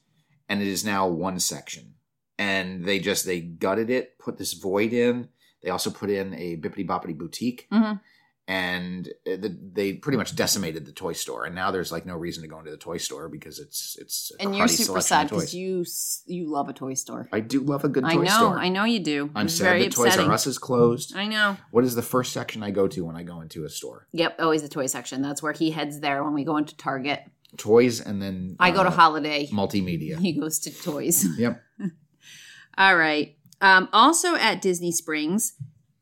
and 0.48 0.62
it 0.62 0.68
is 0.68 0.86
now 0.86 1.08
one 1.08 1.40
section. 1.40 1.96
And 2.38 2.86
they 2.86 3.00
just 3.00 3.26
they 3.26 3.42
gutted 3.42 3.90
it, 3.90 4.18
put 4.20 4.38
this 4.38 4.54
void 4.54 4.94
in. 4.94 5.30
They 5.64 5.70
also 5.70 5.90
put 5.90 6.10
in 6.10 6.34
a 6.36 6.58
Bibbidi 6.58 6.86
Bobbidi 6.86 7.18
boutique 7.18 7.68
Mhm. 7.72 8.00
And 8.48 9.08
uh, 9.26 9.38
the, 9.38 9.58
they 9.74 9.94
pretty 9.94 10.18
much 10.18 10.36
decimated 10.36 10.86
the 10.86 10.92
toy 10.92 11.14
store. 11.14 11.46
And 11.46 11.56
now 11.56 11.72
there's 11.72 11.92
like 11.92 12.06
no 12.06 12.16
reason 12.16 12.44
to 12.44 12.48
go 12.48 12.60
into 12.60 12.70
the 12.70 12.78
toy 12.78 12.98
store 12.98 13.28
because 13.28 13.60
it's 13.60 13.98
it's 14.00 14.32
a 14.40 14.44
And 14.44 14.56
you're 14.56 14.68
super 14.68 15.02
sad 15.02 15.30
because 15.30 15.54
you 15.56 15.84
you 16.28 16.52
love 16.52 16.70
a 16.70 16.74
toy 16.74 16.94
store. 16.94 17.28
I 17.32 17.40
do 17.40 17.62
love 17.62 17.84
a 17.84 17.90
good 17.90 18.04
toy 18.04 18.10
store. 18.10 18.22
I 18.22 18.24
know, 18.24 18.38
store. 18.38 18.60
I 18.60 18.70
know 18.70 18.84
you 18.84 19.00
do. 19.00 19.32
I'm 19.34 19.48
it's 19.48 19.56
sad 19.56 19.64
very 19.64 19.84
that 19.84 19.94
Toys 19.94 20.08
upsetting. 20.08 20.28
R 20.28 20.34
Us 20.34 20.46
is 20.48 20.58
closed. 20.60 21.16
I 21.16 21.28
know. 21.28 21.58
What 21.72 21.84
is 21.84 21.96
the 21.96 22.04
first 22.04 22.34
section 22.34 22.62
I 22.62 22.72
go 22.72 22.88
to 22.88 23.06
when 23.06 23.16
I 23.16 23.24
go 23.24 23.42
into 23.42 23.66
a 23.66 23.70
store? 23.70 24.08
Yep, 24.12 24.36
always 24.40 24.62
the 24.62 24.70
toy 24.70 24.86
section. 24.86 25.22
That's 25.22 25.42
where 25.42 25.54
he 25.54 25.72
heads 25.72 26.00
there 26.00 26.24
when 26.24 26.34
we 26.34 26.44
go 26.44 26.58
into 26.58 26.76
Target. 26.78 27.24
Toys 27.58 28.02
and 28.02 28.22
then 28.22 28.58
I 28.60 28.72
go 28.72 28.84
to 28.84 28.90
uh, 28.90 28.92
Holiday. 28.92 29.48
multimedia. 29.48 30.20
He 30.20 30.34
goes 30.34 30.60
to 30.60 30.72
toys. 30.72 31.26
yep. 31.38 31.64
All 32.78 32.98
right. 32.98 33.38
Um, 33.62 33.88
also 33.94 34.36
at 34.36 34.62
Disney 34.62 34.92
Springs, 34.92 35.54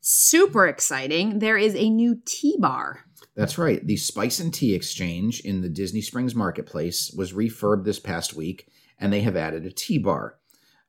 super 0.04 0.66
exciting. 0.66 1.38
There 1.38 1.56
is 1.56 1.74
a 1.74 1.88
new 1.88 2.20
tea 2.26 2.56
bar. 2.58 3.00
That's 3.34 3.58
right. 3.58 3.84
The 3.84 3.96
Spice 3.96 4.38
and 4.38 4.52
Tea 4.52 4.74
Exchange 4.74 5.40
in 5.40 5.62
the 5.62 5.68
Disney 5.68 6.02
Springs 6.02 6.34
Marketplace 6.34 7.10
was 7.16 7.32
refurbed 7.32 7.84
this 7.84 7.98
past 7.98 8.34
week, 8.34 8.68
and 9.00 9.12
they 9.12 9.22
have 9.22 9.36
added 9.36 9.64
a 9.64 9.72
tea 9.72 9.98
bar. 9.98 10.36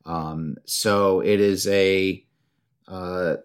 Um, 0.06 0.58
so 0.66 1.22
it 1.22 1.40
is 1.40 1.66
a 1.68 2.24
uh, 2.88 3.38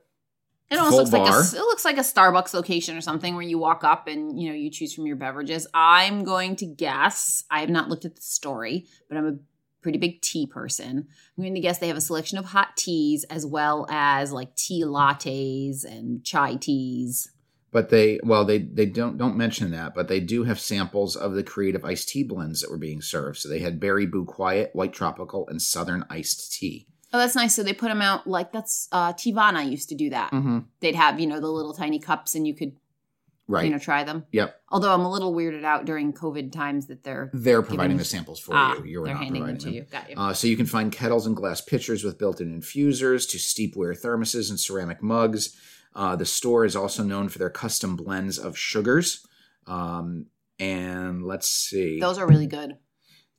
It 0.71 0.77
almost 0.77 0.97
looks 0.97 1.13
like 1.13 1.33
a, 1.33 1.57
it 1.57 1.63
looks 1.63 1.85
like 1.85 1.97
a 1.97 2.01
Starbucks 2.01 2.53
location 2.53 2.97
or 2.97 3.01
something 3.01 3.35
where 3.35 3.43
you 3.43 3.59
walk 3.59 3.85
up 3.85 4.09
and 4.09 4.39
you 4.39 4.49
know 4.49 4.55
you 4.55 4.71
choose 4.71 4.93
from 4.93 5.07
your 5.07 5.17
beverages. 5.17 5.67
I'm 5.73 6.25
going 6.25 6.57
to 6.57 6.67
guess. 6.67 7.45
I 7.51 7.61
have 7.61 7.71
not 7.71 7.89
looked 7.89 8.05
at 8.05 8.17
the 8.17 8.23
story, 8.23 8.87
but 9.09 9.17
I'm 9.17 9.27
a 9.27 9.39
pretty 9.83 9.99
big 9.99 10.21
tea 10.21 10.47
person. 10.47 11.07
I'm 11.37 11.43
going 11.43 11.55
to 11.55 11.61
guess 11.61 11.79
they 11.79 11.89
have 11.89 11.97
a 11.97 12.01
selection 12.01 12.39
of 12.39 12.47
hot 12.47 12.77
teas 12.77 13.25
as 13.25 13.47
well 13.47 13.87
as 13.91 14.33
like 14.33 14.55
tea 14.57 14.85
lattes 14.85 15.85
and 15.85 16.25
chai 16.25 16.57
teas. 16.57 17.31
but 17.73 17.89
they 17.91 18.19
well 18.23 18.45
they 18.45 18.59
they 18.59 18.87
don't 18.87 19.17
don't 19.17 19.37
mention 19.37 19.71
that, 19.71 19.95
but 19.95 20.09
they 20.09 20.21
do 20.21 20.45
have 20.45 20.59
samples 20.61 21.17
of 21.17 21.35
the 21.35 21.43
creative 21.43 21.85
iced 21.85 22.09
tea 22.09 22.25
blends 22.25 22.61
that 22.61 22.71
were 22.71 22.77
being 22.79 23.01
served. 23.01 23.39
So 23.39 23.49
they 23.49 23.61
had 23.61 23.81
Berry 23.81 24.07
Bouquet, 24.07 24.69
White 24.73 24.93
Tropical, 24.93 25.47
and 25.49 25.63
Southern 25.63 26.05
Iced 26.11 26.53
Tea. 26.53 26.87
Oh, 27.13 27.19
that's 27.19 27.35
nice. 27.35 27.55
So 27.57 27.63
they 27.63 27.73
put 27.73 27.89
them 27.89 28.03
out 28.03 28.27
like 28.27 28.53
that's 28.53 28.89
uh 28.93 29.13
Teavana 29.15 29.69
used 29.69 29.89
to 29.89 29.95
do 29.95 30.11
that. 30.11 30.31
Mm-hmm. 30.33 30.59
They'd 30.81 30.95
have, 30.95 31.19
you 31.21 31.27
know, 31.27 31.41
the 31.41 31.49
little 31.49 31.73
tiny 31.75 31.99
cups 31.99 32.35
and 32.35 32.47
you 32.47 32.55
could, 32.55 32.73
Right. 33.51 33.65
you 33.65 33.71
know, 33.71 33.79
try 33.79 34.05
them. 34.05 34.25
yep. 34.31 34.61
Although 34.69 34.95
I'm 34.95 35.01
a 35.01 35.11
little 35.11 35.35
weirded 35.35 35.65
out 35.65 35.85
during 35.85 36.13
COVID 36.13 36.53
times 36.53 36.87
that 36.87 37.03
they're 37.03 37.31
They're 37.35 37.63
providing 37.63 37.97
the 37.97 38.05
samples 38.05 38.39
for 38.39 38.55
ah, 38.55 38.77
you. 38.77 38.85
You're 38.85 39.05
they're 39.05 39.15
not 39.15 39.25
handing 39.25 39.45
them 39.45 39.59
to 39.59 39.65
them. 39.65 39.75
you. 39.75 39.83
Got 39.91 40.09
you. 40.09 40.17
Uh, 40.17 40.33
so 40.33 40.47
you 40.47 40.57
can 40.57 40.67
find 40.67 40.93
kettles 40.93 41.27
and 41.27 41.35
glass 41.35 41.61
pitchers 41.61 42.05
with 42.05 42.17
built-in 42.17 42.55
infusers 42.55 43.27
to 43.27 43.39
steepware 43.39 44.01
thermoses 44.01 44.51
and 44.51 44.61
ceramic 44.61 45.03
mugs. 45.03 45.57
Uh, 45.95 46.15
the 46.15 46.27
store 46.27 46.65
is 46.65 46.77
also 46.77 47.03
known 47.03 47.29
for 47.29 47.39
their 47.39 47.51
custom 47.51 47.97
blends 47.97 48.39
of 48.39 48.57
sugars. 48.57 49.27
Um, 49.67 50.27
and 50.61 51.25
let's 51.25 51.49
see. 51.49 51.99
Those 51.99 52.19
are 52.19 52.29
really 52.29 52.47
good. 52.47 52.77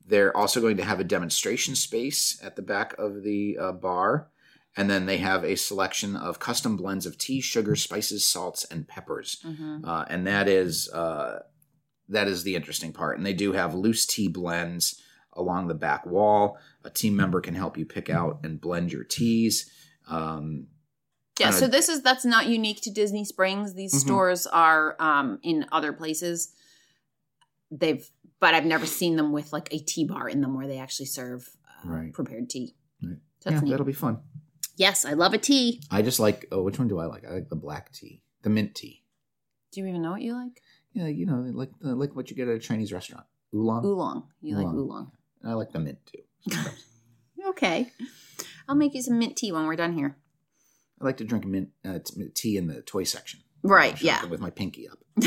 They're 0.04 0.36
also 0.36 0.60
going 0.60 0.76
to 0.76 0.84
have 0.84 1.00
a 1.00 1.04
demonstration 1.04 1.74
space 1.74 2.38
at 2.42 2.56
the 2.56 2.62
back 2.62 2.94
of 2.98 3.22
the 3.22 3.56
uh, 3.58 3.72
bar. 3.72 4.28
And 4.76 4.88
then 4.88 5.04
they 5.06 5.18
have 5.18 5.44
a 5.44 5.54
selection 5.56 6.16
of 6.16 6.38
custom 6.38 6.76
blends 6.78 7.04
of 7.04 7.18
tea, 7.18 7.40
sugar, 7.42 7.76
spices, 7.76 8.26
salts, 8.26 8.64
and 8.64 8.88
peppers. 8.88 9.40
hmm 9.42 9.78
Uh, 9.84 10.04
and 10.08 10.26
that 10.26 10.48
is 10.48 10.88
uh, 10.92 11.40
that 12.08 12.26
is 12.28 12.42
the 12.42 12.56
interesting 12.56 12.92
part. 12.92 13.16
And 13.16 13.26
they 13.26 13.34
do 13.34 13.52
have 13.52 13.74
loose 13.74 14.06
tea 14.06 14.28
blends 14.28 15.00
along 15.34 15.68
the 15.68 15.74
back 15.74 16.04
wall. 16.06 16.58
A 16.84 16.90
team 16.90 17.16
member 17.16 17.40
can 17.40 17.54
help 17.54 17.76
you 17.78 17.84
pick 17.86 18.08
out 18.10 18.40
and 18.44 18.60
blend 18.60 18.92
your 18.92 19.04
teas. 19.04 19.70
Um, 20.08 20.68
Yeah, 21.38 21.50
so 21.50 21.66
this 21.68 21.88
is 21.88 22.02
that's 22.02 22.24
not 22.24 22.46
unique 22.48 22.80
to 22.82 22.90
Disney 22.90 23.24
Springs. 23.24 23.74
These 23.74 23.92
Mhm. 23.94 24.00
stores 24.00 24.46
are 24.46 24.96
um 25.00 25.38
in 25.42 25.66
other 25.72 25.92
places. 25.92 26.52
They've 27.70 28.08
but 28.40 28.54
I've 28.54 28.66
never 28.66 28.86
seen 28.86 29.16
them 29.16 29.32
with 29.32 29.52
like 29.52 29.72
a 29.72 29.78
tea 29.78 30.04
bar 30.04 30.28
in 30.28 30.40
them 30.40 30.54
where 30.54 30.66
they 30.66 30.78
actually 30.78 31.06
serve 31.06 31.48
Right. 31.84 32.12
prepared 32.12 32.48
tea. 32.50 32.74
Right. 33.02 33.18
So 33.40 33.50
that's 33.50 33.54
yeah, 33.54 33.60
neat. 33.64 33.70
that'll 33.70 33.86
be 33.86 33.92
fun. 33.92 34.18
Yes, 34.76 35.04
I 35.04 35.12
love 35.12 35.34
a 35.34 35.38
tea. 35.38 35.82
I 35.90 36.02
just 36.02 36.20
like. 36.20 36.46
Oh, 36.50 36.62
which 36.62 36.78
one 36.78 36.88
do 36.88 36.98
I 36.98 37.06
like? 37.06 37.24
I 37.24 37.32
like 37.34 37.48
the 37.48 37.56
black 37.56 37.92
tea, 37.92 38.22
the 38.42 38.50
mint 38.50 38.74
tea. 38.74 39.02
Do 39.72 39.80
you 39.80 39.86
even 39.86 40.02
know 40.02 40.12
what 40.12 40.22
you 40.22 40.34
like? 40.34 40.60
Yeah, 40.92 41.06
you 41.06 41.26
know, 41.26 41.44
like 41.52 41.70
uh, 41.84 41.94
like 41.94 42.14
what 42.14 42.30
you 42.30 42.36
get 42.36 42.48
at 42.48 42.56
a 42.56 42.58
Chinese 42.58 42.92
restaurant. 42.92 43.26
Oolong. 43.54 43.84
Oolong. 43.84 44.28
You 44.40 44.56
like 44.56 44.66
Oolong. 44.66 44.78
oolong. 44.78 45.12
I 45.44 45.52
like 45.54 45.72
the 45.72 45.80
mint 45.80 45.98
too. 46.06 46.58
Okay. 47.48 47.90
I'll 48.68 48.76
make 48.76 48.94
you 48.94 49.02
some 49.02 49.18
mint 49.18 49.36
tea 49.36 49.52
when 49.52 49.66
we're 49.66 49.76
done 49.76 49.94
here. 49.94 50.16
I 51.00 51.04
like 51.04 51.16
to 51.18 51.24
drink 51.24 51.44
mint 51.44 51.70
uh, 51.84 51.98
tea 52.34 52.56
in 52.56 52.68
the 52.68 52.82
toy 52.82 53.04
section. 53.04 53.40
Right, 53.62 54.00
yeah. 54.00 54.24
With 54.26 54.40
my 54.40 54.50
pinky 54.50 54.88
up. 54.88 54.98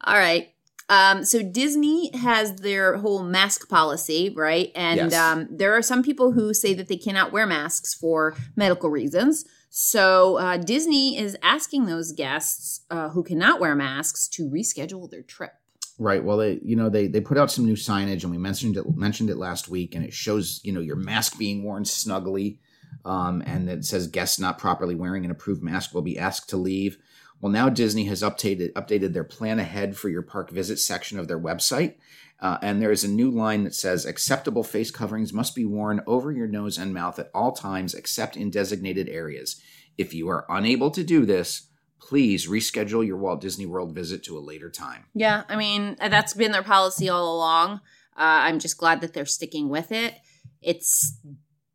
All 0.00 0.16
right. 0.18 0.50
Um, 0.88 1.24
so 1.24 1.42
Disney 1.42 2.16
has 2.16 2.56
their 2.56 2.98
whole 2.98 3.22
mask 3.22 3.68
policy, 3.68 4.32
right? 4.36 4.70
And 4.74 4.96
Yes. 5.10 5.14
um, 5.14 5.48
there 5.50 5.74
are 5.76 5.82
some 5.82 6.02
people 6.02 6.32
who 6.32 6.54
say 6.54 6.74
that 6.74 6.88
they 6.88 6.96
cannot 6.96 7.32
wear 7.32 7.46
masks 7.46 7.92
for 7.92 8.36
medical 8.54 8.88
reasons. 8.90 9.44
So 9.68 10.36
uh, 10.36 10.56
Disney 10.58 11.18
is 11.18 11.36
asking 11.42 11.86
those 11.86 12.12
guests 12.12 12.82
uh, 12.90 13.10
who 13.10 13.22
cannot 13.22 13.60
wear 13.60 13.74
masks 13.74 14.28
to 14.28 14.48
reschedule 14.48 15.10
their 15.10 15.22
trip. 15.22 15.52
Right. 15.98 16.22
Well, 16.22 16.36
they 16.36 16.60
you 16.62 16.76
know 16.76 16.90
they 16.90 17.08
they 17.08 17.20
put 17.22 17.38
out 17.38 17.50
some 17.50 17.64
new 17.64 17.74
signage, 17.74 18.22
and 18.22 18.30
we 18.30 18.36
mentioned 18.38 18.76
it 18.76 18.84
mentioned 18.96 19.30
it 19.30 19.38
last 19.38 19.68
week, 19.68 19.94
and 19.94 20.04
it 20.04 20.12
shows 20.12 20.60
you 20.62 20.70
know 20.72 20.80
your 20.80 20.96
mask 20.96 21.38
being 21.38 21.62
worn 21.62 21.86
snugly, 21.86 22.60
um, 23.06 23.42
and 23.46 23.68
it 23.70 23.84
says 23.84 24.06
guests 24.06 24.38
not 24.38 24.58
properly 24.58 24.94
wearing 24.94 25.24
an 25.24 25.30
approved 25.30 25.62
mask 25.62 25.94
will 25.94 26.02
be 26.02 26.18
asked 26.18 26.50
to 26.50 26.58
leave. 26.58 26.98
Well, 27.40 27.52
now 27.52 27.68
Disney 27.68 28.04
has 28.04 28.22
updated 28.22 28.72
updated 28.72 29.12
their 29.12 29.24
plan 29.24 29.58
ahead 29.58 29.96
for 29.96 30.08
your 30.08 30.22
park 30.22 30.50
visit 30.50 30.78
section 30.78 31.18
of 31.18 31.28
their 31.28 31.38
website, 31.38 31.94
uh, 32.40 32.58
and 32.62 32.80
there 32.80 32.90
is 32.90 33.04
a 33.04 33.08
new 33.08 33.30
line 33.30 33.64
that 33.64 33.74
says 33.74 34.06
acceptable 34.06 34.64
face 34.64 34.90
coverings 34.90 35.32
must 35.32 35.54
be 35.54 35.64
worn 35.64 36.02
over 36.06 36.32
your 36.32 36.48
nose 36.48 36.78
and 36.78 36.94
mouth 36.94 37.18
at 37.18 37.30
all 37.34 37.52
times 37.52 37.94
except 37.94 38.36
in 38.36 38.50
designated 38.50 39.08
areas. 39.08 39.60
If 39.98 40.14
you 40.14 40.28
are 40.28 40.46
unable 40.48 40.90
to 40.90 41.04
do 41.04 41.24
this, 41.24 41.68
please 41.98 42.46
reschedule 42.46 43.06
your 43.06 43.16
Walt 43.16 43.40
Disney 43.40 43.66
World 43.66 43.94
visit 43.94 44.22
to 44.24 44.38
a 44.38 44.40
later 44.40 44.70
time. 44.70 45.04
Yeah, 45.14 45.44
I 45.48 45.56
mean, 45.56 45.96
that's 45.98 46.34
been 46.34 46.52
their 46.52 46.62
policy 46.62 47.08
all 47.08 47.36
along. 47.36 47.80
Uh, 48.16 48.48
I'm 48.48 48.58
just 48.58 48.78
glad 48.78 49.00
that 49.00 49.12
they're 49.12 49.26
sticking 49.26 49.68
with 49.68 49.92
it. 49.92 50.14
It's, 50.62 51.18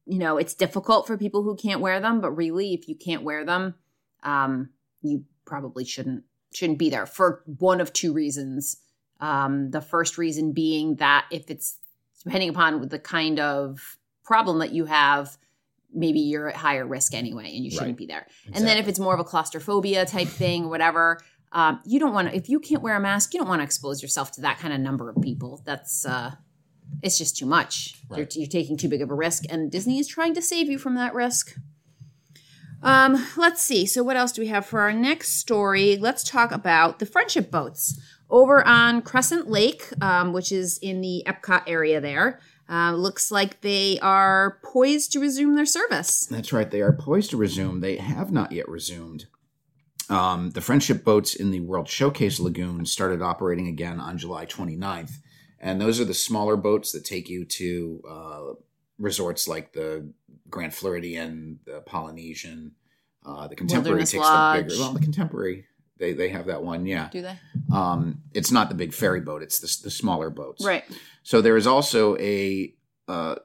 you 0.05 0.17
know, 0.19 0.37
it's 0.37 0.53
difficult 0.53 1.05
for 1.05 1.17
people 1.17 1.43
who 1.43 1.55
can't 1.55 1.81
wear 1.81 1.99
them, 1.99 2.21
but 2.21 2.31
really, 2.31 2.73
if 2.73 2.87
you 2.87 2.95
can't 2.95 3.23
wear 3.23 3.45
them, 3.45 3.75
um, 4.23 4.69
you 5.01 5.25
probably 5.45 5.85
shouldn't 5.85 6.23
shouldn't 6.53 6.79
be 6.79 6.89
there 6.89 7.05
for 7.05 7.43
one 7.59 7.79
of 7.81 7.93
two 7.93 8.11
reasons. 8.13 8.77
Um, 9.19 9.71
the 9.71 9.81
first 9.81 10.17
reason 10.17 10.51
being 10.51 10.95
that 10.95 11.25
if 11.31 11.49
it's 11.49 11.77
depending 12.23 12.49
upon 12.49 12.87
the 12.89 12.99
kind 12.99 13.39
of 13.39 13.97
problem 14.23 14.59
that 14.59 14.71
you 14.71 14.85
have, 14.85 15.37
maybe 15.93 16.19
you're 16.19 16.49
at 16.49 16.55
higher 16.55 16.85
risk 16.85 17.13
anyway, 17.13 17.55
and 17.55 17.63
you 17.63 17.71
shouldn't 17.71 17.89
Right. 17.89 17.97
be 17.97 18.05
there. 18.05 18.27
And 18.53 18.65
then 18.65 18.77
if 18.77 18.87
it's 18.87 18.99
more 18.99 19.13
of 19.13 19.19
a 19.19 19.23
claustrophobia 19.23 20.05
type 20.05 20.27
thing 20.43 20.65
or 20.65 20.69
whatever, 20.69 21.19
um, 21.51 21.79
you 21.85 21.99
don't 21.99 22.13
want 22.13 22.29
to, 22.29 22.35
if 22.35 22.47
you 22.49 22.59
can't 22.59 22.81
wear 22.81 22.95
a 22.95 22.99
mask, 22.99 23.33
you 23.33 23.39
don't 23.39 23.49
want 23.49 23.59
to 23.59 23.63
expose 23.63 24.01
yourself 24.01 24.31
to 24.33 24.41
that 24.41 24.59
kind 24.59 24.73
of 24.73 24.79
number 24.79 25.09
of 25.09 25.21
people. 25.21 25.61
That's, 25.65 26.05
uh, 26.05 26.31
it's 27.01 27.17
just 27.17 27.37
too 27.37 27.45
much. 27.45 27.95
You're, 28.15 28.27
you're 28.35 28.47
taking 28.47 28.77
too 28.77 28.87
big 28.89 29.01
of 29.01 29.09
a 29.09 29.15
risk, 29.15 29.43
and 29.49 29.71
Disney 29.71 29.99
is 29.99 30.07
trying 30.07 30.33
to 30.35 30.41
save 30.41 30.69
you 30.69 30.77
from 30.77 30.95
that 30.95 31.13
risk. 31.13 31.55
Um, 32.83 33.27
let's 33.37 33.61
see. 33.61 33.85
So, 33.85 34.03
what 34.03 34.17
else 34.17 34.31
do 34.31 34.41
we 34.41 34.47
have 34.47 34.65
for 34.65 34.81
our 34.81 34.93
next 34.93 35.37
story? 35.37 35.97
Let's 35.97 36.23
talk 36.23 36.51
about 36.51 36.99
the 36.99 37.05
friendship 37.05 37.51
boats 37.51 37.99
over 38.29 38.65
on 38.67 39.01
Crescent 39.01 39.49
Lake, 39.49 39.89
um, 40.01 40.33
which 40.33 40.51
is 40.51 40.77
in 40.79 41.01
the 41.01 41.23
Epcot 41.27 41.63
area 41.67 42.01
there. 42.01 42.39
Uh, 42.69 42.93
looks 42.93 43.31
like 43.31 43.61
they 43.61 43.99
are 43.99 44.59
poised 44.63 45.11
to 45.11 45.19
resume 45.19 45.55
their 45.55 45.65
service. 45.65 46.25
That's 46.27 46.53
right. 46.53 46.71
They 46.71 46.81
are 46.81 46.93
poised 46.93 47.31
to 47.31 47.37
resume. 47.37 47.81
They 47.81 47.97
have 47.97 48.31
not 48.31 48.53
yet 48.53 48.69
resumed. 48.69 49.25
Um, 50.09 50.51
the 50.51 50.61
friendship 50.61 51.03
boats 51.03 51.35
in 51.35 51.51
the 51.51 51.59
World 51.59 51.89
Showcase 51.89 52.39
Lagoon 52.39 52.85
started 52.85 53.21
operating 53.21 53.67
again 53.67 53.99
on 53.99 54.17
July 54.17 54.45
29th. 54.45 55.17
And 55.59 55.79
those 55.79 55.99
are 55.99 56.05
the 56.05 56.13
smaller 56.13 56.55
boats 56.55 56.93
that 56.93 57.05
take 57.05 57.29
you 57.29 57.45
to 57.45 58.01
uh, 58.09 58.41
resorts 58.97 59.47
like 59.47 59.73
the 59.73 60.11
Grand 60.51 60.73
Floridian, 60.73 61.59
the 61.65 61.81
Polynesian, 61.81 62.73
uh, 63.25 63.47
the 63.47 63.55
Contemporary 63.55 63.93
Wilderness 63.93 64.11
takes 64.11 64.23
Lodge. 64.23 64.57
the 64.57 64.63
bigger. 64.63 64.79
Well, 64.81 64.93
the 64.93 64.99
Contemporary, 64.99 65.65
they, 65.97 66.13
they 66.13 66.29
have 66.29 66.47
that 66.47 66.63
one, 66.63 66.85
yeah. 66.85 67.09
Do 67.11 67.21
they? 67.21 67.37
Um, 67.73 68.21
it's 68.33 68.51
not 68.51 68.69
the 68.69 68.75
big 68.75 68.93
ferry 68.93 69.21
boat, 69.21 69.41
it's 69.41 69.59
the, 69.59 69.85
the 69.85 69.91
smaller 69.91 70.29
boats. 70.29 70.63
Right. 70.65 70.83
So 71.23 71.41
there 71.41 71.57
is 71.57 71.67
also 71.67 72.17
a 72.17 72.73
uh, 73.07 73.35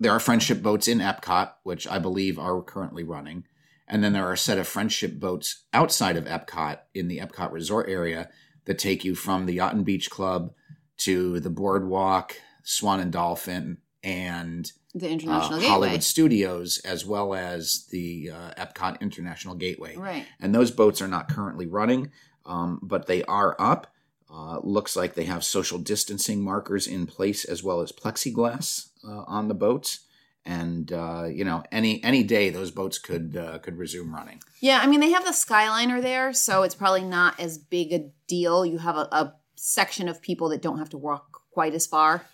there 0.00 0.12
are 0.12 0.20
friendship 0.20 0.62
boats 0.62 0.88
in 0.88 0.98
Epcot, 0.98 1.52
which 1.62 1.86
I 1.86 1.98
believe 1.98 2.38
are 2.38 2.60
currently 2.62 3.04
running, 3.04 3.44
and 3.86 4.02
then 4.02 4.12
there 4.12 4.26
are 4.26 4.32
a 4.32 4.38
set 4.38 4.58
of 4.58 4.66
friendship 4.66 5.18
boats 5.18 5.64
outside 5.72 6.16
of 6.16 6.24
Epcot 6.24 6.78
in 6.94 7.08
the 7.08 7.18
Epcot 7.18 7.52
Resort 7.52 7.88
area 7.88 8.28
that 8.64 8.78
take 8.78 9.04
you 9.04 9.14
from 9.14 9.46
the 9.46 9.54
Yacht 9.54 9.74
and 9.74 9.84
Beach 9.84 10.10
Club 10.10 10.52
to 10.98 11.40
the 11.40 11.50
Boardwalk, 11.50 12.36
Swan 12.62 13.00
and 13.00 13.12
Dolphin, 13.12 13.78
and 14.04 14.70
The 14.94 15.06
uh, 15.08 15.10
International 15.10 15.58
Gateway. 15.58 15.68
Hollywood 15.68 16.02
Studios, 16.04 16.78
as 16.84 17.04
well 17.06 17.34
as 17.34 17.86
the 17.90 18.30
uh, 18.30 18.50
Epcot 18.56 19.00
International 19.00 19.54
Gateway 19.54 19.96
Right. 19.96 20.26
and 20.40 20.54
those 20.54 20.70
boats 20.70 21.00
are 21.02 21.08
not 21.08 21.28
currently 21.28 21.66
running, 21.66 22.12
um, 22.46 22.78
but 22.82 23.06
they 23.06 23.24
are 23.24 23.56
up. 23.58 23.86
Uh, 24.30 24.58
looks 24.62 24.94
like 24.96 25.14
they 25.14 25.24
have 25.24 25.44
social 25.44 25.78
distancing 25.78 26.42
markers 26.42 26.86
in 26.86 27.06
place 27.06 27.44
as 27.44 27.62
well 27.62 27.80
as 27.80 27.92
plexiglass 27.92 28.88
uh, 29.06 29.22
on 29.26 29.48
the 29.48 29.54
boats, 29.54 30.00
and 30.44 30.92
uh, 30.92 31.24
you 31.30 31.44
know 31.44 31.62
any 31.70 32.02
any 32.02 32.22
day 32.24 32.50
those 32.50 32.70
boats 32.72 32.98
could 32.98 33.36
uh, 33.36 33.58
could 33.60 33.78
resume 33.78 34.12
running. 34.12 34.40
Yeah, 34.60 34.80
I 34.82 34.86
mean 34.88 35.00
they 35.00 35.10
have 35.12 35.24
the 35.24 35.30
Skyliner 35.30 36.02
there, 36.02 36.32
so 36.32 36.62
it's 36.64 36.74
probably 36.74 37.04
not 37.04 37.38
as 37.38 37.58
big 37.58 37.92
a 37.92 38.10
deal. 38.26 38.66
You 38.66 38.78
have 38.78 38.96
a, 38.96 39.08
a 39.12 39.34
section 39.54 40.08
of 40.08 40.20
people 40.20 40.48
that 40.48 40.60
don't 40.62 40.78
have 40.78 40.90
to 40.90 40.98
walk 40.98 41.40
quite 41.52 41.74
as 41.74 41.86
far. 41.86 42.26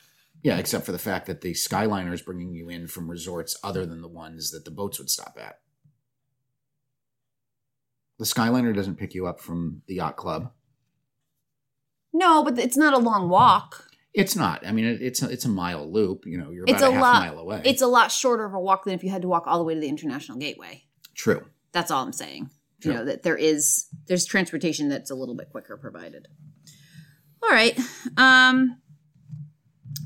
Yeah, 0.43 0.57
except 0.59 0.87
for 0.87 0.93
the 0.93 0.99
fact 0.99 1.27
that 1.27 1.43
the 1.43 1.53
Skyliner 1.53 2.13
is 2.15 2.23
bringing 2.23 2.55
you 2.55 2.69
in 2.71 2.87
from 2.87 3.11
resorts 3.11 3.59
other 3.63 3.85
than 3.85 4.01
the 4.01 4.09
ones 4.09 4.51
that 4.53 4.65
the 4.65 4.71
boats 4.71 4.99
would 4.99 5.11
stop 5.11 5.37
at. 5.39 5.57
The 8.19 8.25
Skyliner 8.25 8.75
doesn't 8.75 8.97
pick 8.97 9.15
you 9.15 9.27
up 9.27 9.41
from 9.41 9.83
the 9.87 9.95
yacht 9.97 10.17
club. 10.17 10.53
No, 12.13 12.43
but 12.43 12.59
it's 12.59 12.77
not 12.77 12.93
a 12.95 12.99
long 12.99 13.29
walk. 13.29 13.87
It's 14.13 14.35
not. 14.35 14.67
I 14.67 14.73
mean, 14.73 14.85
it, 14.85 15.01
it's 15.01 15.23
a, 15.23 15.31
it's 15.31 15.45
a 15.45 15.49
mile 15.49 15.91
loop. 15.91 16.25
You 16.27 16.39
know, 16.39 16.51
you're 16.51 16.65
about 16.65 16.75
It's 16.75 16.83
a, 16.83 16.89
a 16.89 16.93
half 16.93 17.03
lot- 17.03 17.23
mile 17.23 17.39
away. 17.39 17.63
It's 17.65 17.83
a 17.83 17.87
lot 17.87 18.11
shorter 18.11 18.45
of 18.45 18.55
a 18.55 18.59
walk 18.61 18.85
than 18.85 18.95
if 18.95 19.05
you 19.05 19.11
had 19.11 19.23
to 19.23 19.29
walk 19.29 19.45
all 19.47 19.59
the 19.59 19.65
way 19.65 19.75
to 19.75 19.81
the 19.81 19.89
International 19.89 20.39
Gateway. 20.39 20.85
true. 21.15 21.45
That's 21.73 21.93
all 21.93 22.03
I'm 22.03 22.13
saying. 22.13 22.51
Sure. 22.83 22.93
You 22.93 22.99
know 22.99 23.05
that 23.05 23.23
there 23.23 23.37
is 23.37 23.87
there's 24.09 24.25
transportation 24.25 24.89
that's 24.89 25.11
a 25.11 25.15
little 25.15 25.37
bit 25.37 25.51
quicker 25.51 25.77
provided. 25.77 26.27
All 27.43 27.51
right. 27.51 27.79
Um 28.17 28.79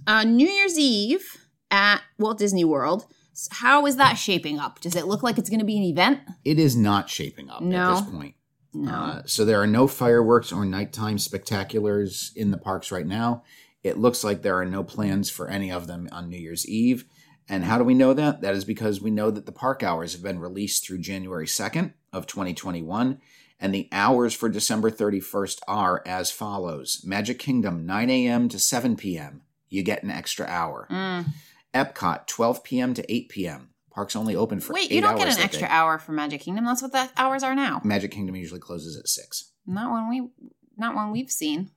uh 0.07 0.25
New 0.25 0.49
Year's 0.49 0.79
Eve 0.79 1.47
at 1.71 2.01
Walt 2.19 2.39
Disney 2.39 2.65
World. 2.65 3.07
How 3.51 3.85
is 3.87 3.97
that 3.97 4.15
shaping 4.15 4.59
up? 4.61 4.81
Does 4.81 4.95
it 4.95 5.07
look 5.07 5.23
like 5.23 5.39
it's 5.39 5.51
going 5.51 5.59
to 5.61 5.67
be 5.67 5.77
an 5.77 5.83
event? 5.83 6.21
It 6.45 6.59
is 6.59 6.77
not 6.77 7.11
shaping 7.11 7.51
up 7.51 7.63
No. 7.63 7.79
at 7.97 8.01
this 8.05 8.11
point. 8.15 8.35
No. 8.73 8.93
Uh, 8.93 9.23
so 9.27 9.45
there 9.45 9.61
are 9.61 9.67
no 9.67 9.87
fireworks 9.89 10.53
or 10.53 10.65
nighttime 10.65 11.17
spectaculars 11.17 12.35
in 12.37 12.51
the 12.51 12.59
parks 12.59 12.91
right 12.93 13.07
now. 13.07 13.43
It 13.83 13.99
looks 13.99 14.25
like 14.25 14.43
there 14.43 14.59
are 14.59 14.65
no 14.65 14.83
plans 14.85 15.31
for 15.31 15.49
any 15.49 15.71
of 15.71 15.87
them 15.87 16.09
on 16.13 16.29
New 16.29 16.39
Year's 16.39 16.67
Eve. 16.69 17.05
And 17.49 17.65
how 17.65 17.77
do 17.79 17.85
we 17.85 17.95
know 17.95 18.15
that? 18.15 18.41
That 18.41 18.55
is 18.55 18.65
because 18.65 19.01
we 19.03 19.11
know 19.11 19.31
that 19.31 19.47
the 19.47 19.53
park 19.53 19.83
hours 19.83 20.13
have 20.13 20.23
been 20.23 20.39
released 20.39 20.87
through 20.87 20.99
January 20.99 21.47
2nd 21.47 21.93
of 22.13 22.27
2021. 22.27 23.21
And 23.61 23.75
the 23.75 23.89
hours 23.93 24.35
for 24.35 24.49
December 24.49 24.91
31st 24.91 25.61
are 25.69 26.03
as 26.07 26.31
follows 26.31 27.03
Magic 27.05 27.39
Kingdom, 27.39 27.85
9 27.87 28.11
a.m. 28.11 28.49
to 28.49 28.59
7 28.59 28.97
p.m. 28.97 29.43
You 29.75 29.83
get 29.83 30.03
an 30.05 30.11
extra 30.11 30.47
hour. 30.47 30.87
Mm. 30.91 31.27
Epcot, 31.75 32.27
12 32.29 32.63
p.m. 32.63 32.95
to 32.95 33.13
8 33.13 33.29
p.m. 33.29 33.71
Park's 33.91 34.15
only 34.15 34.37
open 34.37 34.61
for 34.61 34.73
Wait, 34.73 34.91
you 34.91 35.01
don't 35.01 35.17
get 35.19 35.29
an 35.29 35.43
extra 35.43 35.67
day. 35.69 35.73
hour 35.75 35.99
for 35.99 36.13
Magic 36.13 36.41
Kingdom. 36.41 36.65
That's 36.65 36.81
what 36.83 36.93
the 36.93 37.11
hours 37.17 37.43
are 37.43 37.55
now. 37.55 37.81
Magic 37.85 38.13
Kingdom 38.13 38.37
usually 38.37 38.61
closes 38.61 38.97
at 38.97 39.09
6. 39.09 39.51
Not 39.67 39.93
when 39.93 40.09
we 40.09 40.29
not 40.77 40.95
when 40.95 41.11
we've 41.11 41.31
seen. 41.31 41.71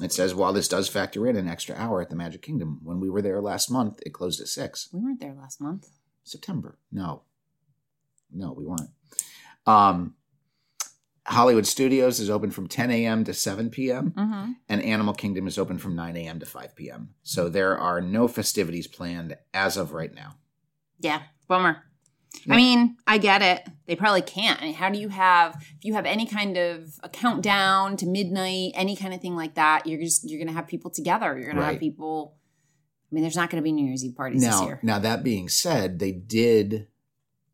It 0.00 0.12
says 0.12 0.34
while 0.34 0.52
this 0.52 0.68
does 0.68 0.88
factor 0.88 1.26
in 1.26 1.36
an 1.36 1.48
extra 1.48 1.74
hour 1.76 2.00
at 2.00 2.10
the 2.10 2.16
Magic 2.16 2.42
Kingdom, 2.42 2.80
when 2.84 3.00
we 3.00 3.10
were 3.10 3.22
there 3.22 3.40
last 3.40 3.70
month, 3.70 4.00
it 4.06 4.10
closed 4.12 4.40
at 4.40 4.46
six. 4.48 4.88
We 4.92 5.00
weren't 5.00 5.20
there 5.20 5.34
last 5.34 5.60
month. 5.60 5.88
September. 6.22 6.78
No, 6.92 7.22
no, 8.32 8.52
we 8.52 8.64
weren't. 8.64 8.90
Um, 9.66 10.14
Hollywood 11.28 11.66
Studios 11.66 12.20
is 12.20 12.30
open 12.30 12.50
from 12.50 12.66
10 12.68 12.90
a.m. 12.90 13.24
to 13.24 13.34
7 13.34 13.70
p.m., 13.70 14.12
Mm-hmm. 14.16 14.52
and 14.68 14.82
Animal 14.82 15.14
Kingdom 15.14 15.46
is 15.46 15.58
open 15.58 15.78
from 15.78 15.94
9 15.94 16.16
a.m. 16.16 16.40
to 16.40 16.46
5 16.46 16.74
p.m. 16.74 17.14
So 17.22 17.48
there 17.48 17.78
are 17.78 18.00
no 18.00 18.28
festivities 18.28 18.86
planned 18.86 19.36
as 19.52 19.76
of 19.76 19.92
right 19.92 20.14
now. 20.14 20.36
Yeah, 20.98 21.22
bummer. 21.46 21.84
Yeah. 22.46 22.54
I 22.54 22.56
mean, 22.56 22.96
I 23.06 23.18
get 23.18 23.42
it. 23.42 23.66
They 23.86 23.96
probably 23.96 24.22
can't. 24.22 24.60
I 24.60 24.66
mean, 24.66 24.74
how 24.74 24.90
do 24.90 24.98
you 24.98 25.08
have 25.08 25.54
if 25.56 25.84
you 25.84 25.94
have 25.94 26.06
any 26.06 26.26
kind 26.26 26.56
of 26.56 26.88
a 27.02 27.08
countdown 27.08 27.96
to 27.98 28.06
midnight, 28.06 28.72
any 28.74 28.96
kind 28.96 29.12
of 29.14 29.20
thing 29.20 29.34
like 29.36 29.54
that? 29.54 29.86
You're 29.86 30.00
just 30.00 30.28
you're 30.28 30.38
gonna 30.38 30.56
have 30.56 30.66
people 30.66 30.90
together. 30.90 31.38
You're 31.38 31.52
gonna 31.52 31.64
have 31.64 31.80
people. 31.80 32.36
I 33.10 33.14
mean, 33.14 33.22
there's 33.22 33.36
not 33.36 33.48
going 33.48 33.62
to 33.62 33.64
be 33.64 33.72
New 33.72 33.86
Year's 33.86 34.04
Eve 34.04 34.14
parties 34.14 34.42
this 34.42 34.60
year. 34.60 34.78
now 34.82 34.98
that 34.98 35.24
being 35.24 35.48
said, 35.48 35.98
they 35.98 36.12
did 36.12 36.88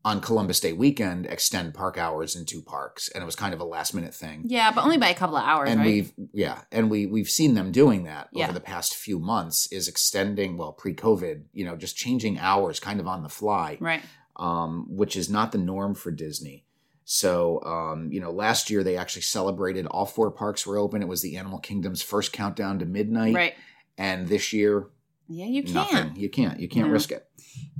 on 0.05 0.21
Columbus 0.21 0.59
Day 0.61 0.71
weekend 0.71 1.25
extend 1.25 1.73
park 1.73 1.97
hours 1.97 2.35
in 2.35 2.45
two 2.45 2.61
parks, 2.61 3.09
and 3.09 3.21
it 3.21 3.25
was 3.25 3.35
kind 3.35 3.53
of 3.53 3.59
a 3.59 3.65
last 3.65 3.93
minute 3.93 4.13
thing. 4.13 4.43
Yeah, 4.45 4.71
but 4.71 4.83
only 4.85 4.97
by 4.97 5.09
a 5.09 5.15
couple 5.15 5.35
of 5.35 5.43
hours, 5.43 5.67
and 5.69 5.79
right? 5.81 5.85
we've 5.87 6.13
yeah, 6.31 6.61
and 6.71 6.89
we 6.91 7.07
we've 7.07 7.27
seen 7.29 7.55
them 7.55 7.71
doing 7.71 8.03
that 8.03 8.29
Yeah. 8.31 8.45
over 8.45 8.53
the 8.53 8.59
past 8.61 8.95
few 8.95 9.19
months. 9.19 9.67
Is 9.71 9.87
extending 9.87 10.55
well 10.57 10.71
pre 10.73 10.93
COVID, 10.93 11.45
you 11.53 11.65
know, 11.65 11.75
just 11.75 11.97
changing 11.97 12.37
hours 12.39 12.79
kind 12.79 12.99
of 12.99 13.07
on 13.07 13.23
the 13.23 13.29
fly, 13.29 13.77
right. 13.81 14.03
um, 14.37 14.85
which 14.89 15.15
is 15.17 15.27
not 15.29 15.51
the 15.51 15.57
norm 15.57 15.95
for 15.95 16.11
Disney. 16.11 16.65
So, 17.07 17.61
um, 17.63 18.11
you 18.11 18.19
know, 18.19 18.31
last 18.31 18.69
year 18.69 18.83
they 18.83 18.97
actually 18.97 19.21
celebrated 19.23 19.85
all 19.87 20.05
four 20.05 20.31
parks 20.31 20.65
were 20.67 20.77
open. 20.77 21.01
It 21.01 21.07
was 21.07 21.21
the 21.21 21.35
Animal 21.37 21.59
Kingdom's 21.59 22.01
first 22.01 22.31
countdown 22.31 22.79
to 22.79 22.85
midnight, 22.85 23.35
Right. 23.35 23.53
and 23.97 24.27
this 24.27 24.53
year 24.53 24.87
Yeah, 25.27 25.45
you 25.45 25.63
can't. 25.63 25.73
nothing. 25.75 26.15
You 26.15 26.29
can't. 26.29 26.59
You 26.59 26.67
can't 26.67 26.87
No. 26.87 26.93
risk 26.93 27.11
it. 27.11 27.27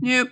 Nope. 0.01 0.29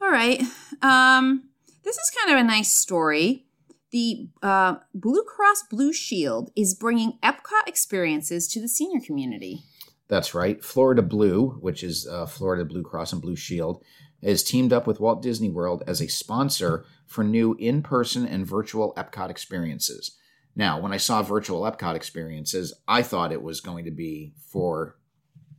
All 0.00 0.10
right. 0.10 0.42
Um, 0.82 1.48
this 1.84 1.96
is 1.96 2.12
kind 2.18 2.36
of 2.36 2.44
a 2.44 2.46
nice 2.46 2.72
story. 2.72 3.46
The 3.92 4.28
uh, 4.42 4.76
Blue 4.94 5.22
Cross 5.22 5.64
Blue 5.70 5.92
Shield 5.92 6.50
is 6.56 6.74
bringing 6.74 7.18
Epcot 7.22 7.66
experiences 7.66 8.48
to 8.48 8.60
the 8.60 8.68
senior 8.68 9.00
community. 9.00 9.62
That's 10.08 10.34
right. 10.34 10.62
Florida 10.62 11.02
Blue, 11.02 11.50
which 11.60 11.82
is 11.82 12.06
uh, 12.06 12.26
Florida 12.26 12.64
Blue 12.64 12.82
Cross 12.82 13.12
and 13.12 13.22
Blue 13.22 13.36
Shield, 13.36 13.82
has 14.22 14.42
teamed 14.42 14.72
up 14.72 14.86
with 14.86 15.00
Walt 15.00 15.22
Disney 15.22 15.48
World 15.50 15.82
as 15.86 16.00
a 16.00 16.08
sponsor 16.08 16.84
for 17.06 17.22
new 17.22 17.54
in 17.58 17.82
person 17.82 18.26
and 18.26 18.46
virtual 18.46 18.92
Epcot 18.96 19.30
experiences. 19.30 20.16
Now, 20.54 20.80
when 20.80 20.92
I 20.92 20.96
saw 20.96 21.22
virtual 21.22 21.62
Epcot 21.62 21.94
experiences, 21.94 22.74
I 22.88 23.02
thought 23.02 23.32
it 23.32 23.42
was 23.42 23.60
going 23.60 23.84
to 23.84 23.90
be 23.90 24.32
for 24.50 24.96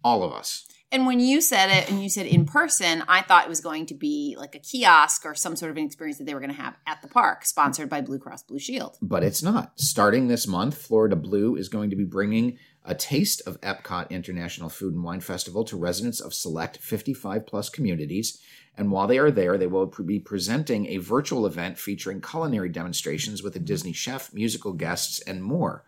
all 0.04 0.24
of 0.24 0.34
us. 0.34 0.68
And 0.92 1.06
when 1.06 1.20
you 1.20 1.42
said 1.42 1.70
it 1.70 1.90
and 1.90 2.02
you 2.02 2.10
said 2.10 2.28
in 2.28 2.46
person, 2.46 3.04
I 3.10 3.22
thought 3.22 3.44
it 3.44 3.50
was 3.50 3.60
going 3.60 3.88
to 3.88 3.94
be 3.94 4.36
like 4.40 4.56
a 4.56 4.60
kiosk 4.60 5.26
or 5.26 5.36
some 5.36 5.58
sort 5.58 5.70
of 5.70 5.78
an 5.78 5.84
experience 5.84 6.18
that 6.18 6.24
they 6.24 6.34
were 6.34 6.40
going 6.40 6.54
to 6.54 6.62
have 6.62 6.78
at 6.88 7.02
the 7.02 7.10
park, 7.10 7.46
sponsored 7.46 7.90
by 7.90 8.00
Blue 8.00 8.20
Cross 8.20 8.44
Blue 8.44 8.60
Shield. 8.60 8.98
But 9.02 9.24
it's 9.24 9.44
not. 9.44 9.78
Starting 9.78 10.28
this 10.28 10.48
month, 10.48 10.78
Florida 10.78 11.18
Blue 11.18 11.58
is 11.58 11.68
going 11.68 11.90
to 11.90 11.98
be 11.98 12.06
bringing 12.06 12.58
a 12.86 12.96
taste 12.96 13.42
of 13.46 13.60
Epcot 13.60 14.10
International 14.10 14.70
Food 14.70 14.94
and 14.94 15.04
Wine 15.04 15.20
Festival 15.20 15.66
to 15.66 15.76
residents 15.76 16.22
of 16.22 16.34
select 16.34 16.78
55 16.78 17.46
plus 17.46 17.70
communities. 17.70 18.42
And 18.78 18.90
while 18.90 19.08
they 19.08 19.18
are 19.18 19.32
there, 19.32 19.58
they 19.58 19.68
will 19.68 19.88
be 20.06 20.20
presenting 20.20 20.86
a 20.86 20.98
virtual 20.98 21.46
event 21.46 21.78
featuring 21.78 22.22
culinary 22.22 22.70
demonstrations 22.70 23.44
with 23.44 23.58
a 23.58 23.60
Disney 23.60 23.92
chef, 23.92 24.34
musical 24.34 24.72
guests, 24.72 25.20
and 25.20 25.44
more. 25.44 25.84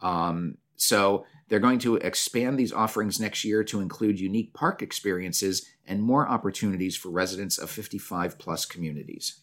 Um, 0.00 0.56
so 0.76 1.26
they're 1.48 1.58
going 1.58 1.78
to 1.80 1.96
expand 1.96 2.58
these 2.58 2.72
offerings 2.72 3.18
next 3.18 3.44
year 3.44 3.64
to 3.64 3.80
include 3.80 4.20
unique 4.20 4.52
park 4.54 4.82
experiences 4.82 5.66
and 5.86 6.02
more 6.02 6.28
opportunities 6.28 6.96
for 6.96 7.08
residents 7.08 7.58
of 7.58 7.70
55 7.70 8.38
plus 8.38 8.66
communities. 8.66 9.40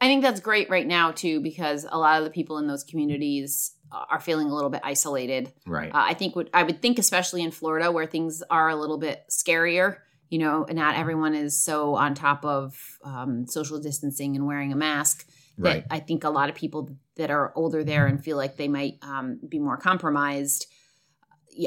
I 0.00 0.06
think 0.06 0.22
that's 0.22 0.40
great 0.40 0.68
right 0.68 0.86
now, 0.86 1.10
too, 1.10 1.40
because 1.40 1.86
a 1.90 1.98
lot 1.98 2.18
of 2.18 2.24
the 2.24 2.30
people 2.30 2.58
in 2.58 2.66
those 2.66 2.84
communities 2.84 3.72
are 3.90 4.20
feeling 4.20 4.48
a 4.48 4.54
little 4.54 4.68
bit 4.68 4.82
isolated. 4.84 5.52
Right. 5.66 5.88
Uh, 5.88 6.04
I 6.08 6.14
think 6.14 6.36
what 6.36 6.50
I 6.52 6.62
would 6.64 6.82
think, 6.82 6.98
especially 6.98 7.42
in 7.42 7.50
Florida, 7.50 7.90
where 7.90 8.06
things 8.06 8.42
are 8.50 8.68
a 8.68 8.76
little 8.76 8.98
bit 8.98 9.24
scarier. 9.30 9.98
You 10.28 10.40
know, 10.40 10.66
not 10.70 10.96
everyone 10.96 11.34
is 11.34 11.58
so 11.62 11.94
on 11.94 12.14
top 12.14 12.44
of 12.44 12.98
um, 13.04 13.46
social 13.46 13.78
distancing 13.78 14.36
and 14.36 14.46
wearing 14.46 14.72
a 14.72 14.76
mask. 14.76 15.26
That 15.58 15.68
Right. 15.68 15.84
I 15.88 16.00
think 16.00 16.24
a 16.24 16.30
lot 16.30 16.50
of 16.50 16.54
people 16.54 16.90
that 17.16 17.30
are 17.30 17.52
older 17.54 17.82
there 17.82 18.06
and 18.06 18.22
feel 18.22 18.36
like 18.36 18.56
they 18.56 18.68
might 18.68 18.98
um, 19.02 19.40
be 19.48 19.58
more 19.58 19.78
compromised 19.78 20.66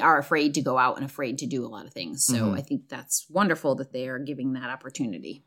are 0.01 0.19
afraid 0.19 0.53
to 0.55 0.61
go 0.61 0.77
out 0.77 0.97
and 0.97 1.05
afraid 1.05 1.39
to 1.39 1.47
do 1.47 1.65
a 1.65 1.67
lot 1.67 1.85
of 1.85 1.93
things. 1.93 2.25
So 2.25 2.35
Mhm. 2.35 2.57
I 2.57 2.61
think 2.61 2.89
that's 2.89 3.25
wonderful 3.29 3.75
that 3.75 3.91
they 3.91 4.07
are 4.07 4.19
giving 4.19 4.53
that 4.53 4.69
opportunity. 4.69 5.43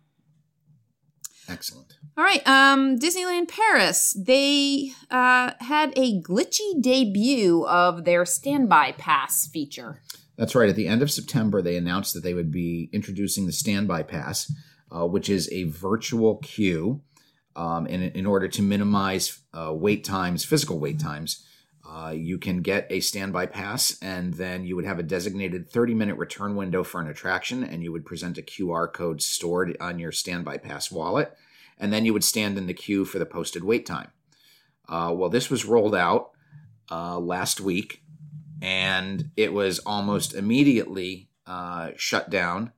Excellent. 1.49 1.95
All 2.17 2.25
right, 2.25 2.47
um, 2.47 2.99
Disneyland 2.99 3.49
Paris. 3.49 4.17
They 4.19 4.93
uh, 5.11 5.53
had 5.59 5.93
a 5.97 6.21
glitchy 6.23 6.81
debut 6.81 7.67
of 7.67 8.05
their 8.05 8.25
standby 8.25 8.93
pass 8.93 9.49
feature. 9.49 10.03
That's 10.37 10.55
right. 10.55 10.69
At 10.69 10.77
the 10.77 10.89
end 10.89 11.03
of 11.03 11.11
September, 11.11 11.61
they 11.61 11.77
announced 11.77 12.15
that 12.15 12.23
they 12.23 12.35
would 12.35 12.51
be 12.51 12.89
introducing 12.93 13.47
the 13.47 13.53
Standby 13.53 14.05
Pass, 14.05 14.51
uh, 14.91 15.07
which 15.07 15.29
is 15.29 15.49
a 15.53 15.65
virtual 15.65 16.37
queue. 16.37 17.03
Um, 17.55 17.87
in, 17.87 18.01
in 18.03 18.25
order 18.25 18.49
to 18.49 18.63
minimize 18.63 19.39
uh, 19.53 19.75
wait 19.75 20.05
times, 20.05 20.43
physical 20.43 20.79
wait 20.79 20.99
times, 20.99 21.45
uh, 21.93 22.11
you 22.11 22.39
can 22.39 22.63
get 22.63 22.87
a 22.89 23.01
standby 23.01 23.45
pass, 23.45 23.99
and 24.01 24.33
then 24.35 24.65
you 24.65 24.75
would 24.77 24.87
have 24.87 24.99
a 24.99 25.03
designated 25.03 25.69
30 25.69 25.93
minute 25.95 26.17
return 26.17 26.57
window 26.57 26.83
for 26.83 27.03
an 27.03 27.09
attraction, 27.09 27.63
and 27.63 27.83
you 27.83 27.93
would 27.93 28.07
present 28.07 28.39
a 28.39 28.43
QR 28.43 28.91
code 28.91 29.21
stored 29.21 29.77
on 29.79 29.99
your 29.99 30.11
standby 30.11 30.57
pass 30.57 30.91
wallet, 30.91 31.37
and 31.79 31.93
then 31.93 32.07
you 32.07 32.15
would 32.15 32.25
stand 32.25 32.57
in 32.57 32.67
the 32.67 32.73
queue 32.73 33.05
for 33.05 33.19
the 33.19 33.27
posted 33.27 33.63
wait 33.63 33.85
time. 33.85 34.11
Uh, 34.89 35.13
well, 35.15 35.29
this 35.29 35.51
was 35.51 35.67
rolled 35.67 35.95
out 35.95 36.31
uh, 36.91 37.19
last 37.19 37.61
week, 37.61 38.03
and 38.63 39.31
it 39.37 39.53
was 39.53 39.79
almost 39.81 40.33
immediately 40.33 41.29
uh, 41.47 41.91
shut 41.97 42.31
down 42.31 42.73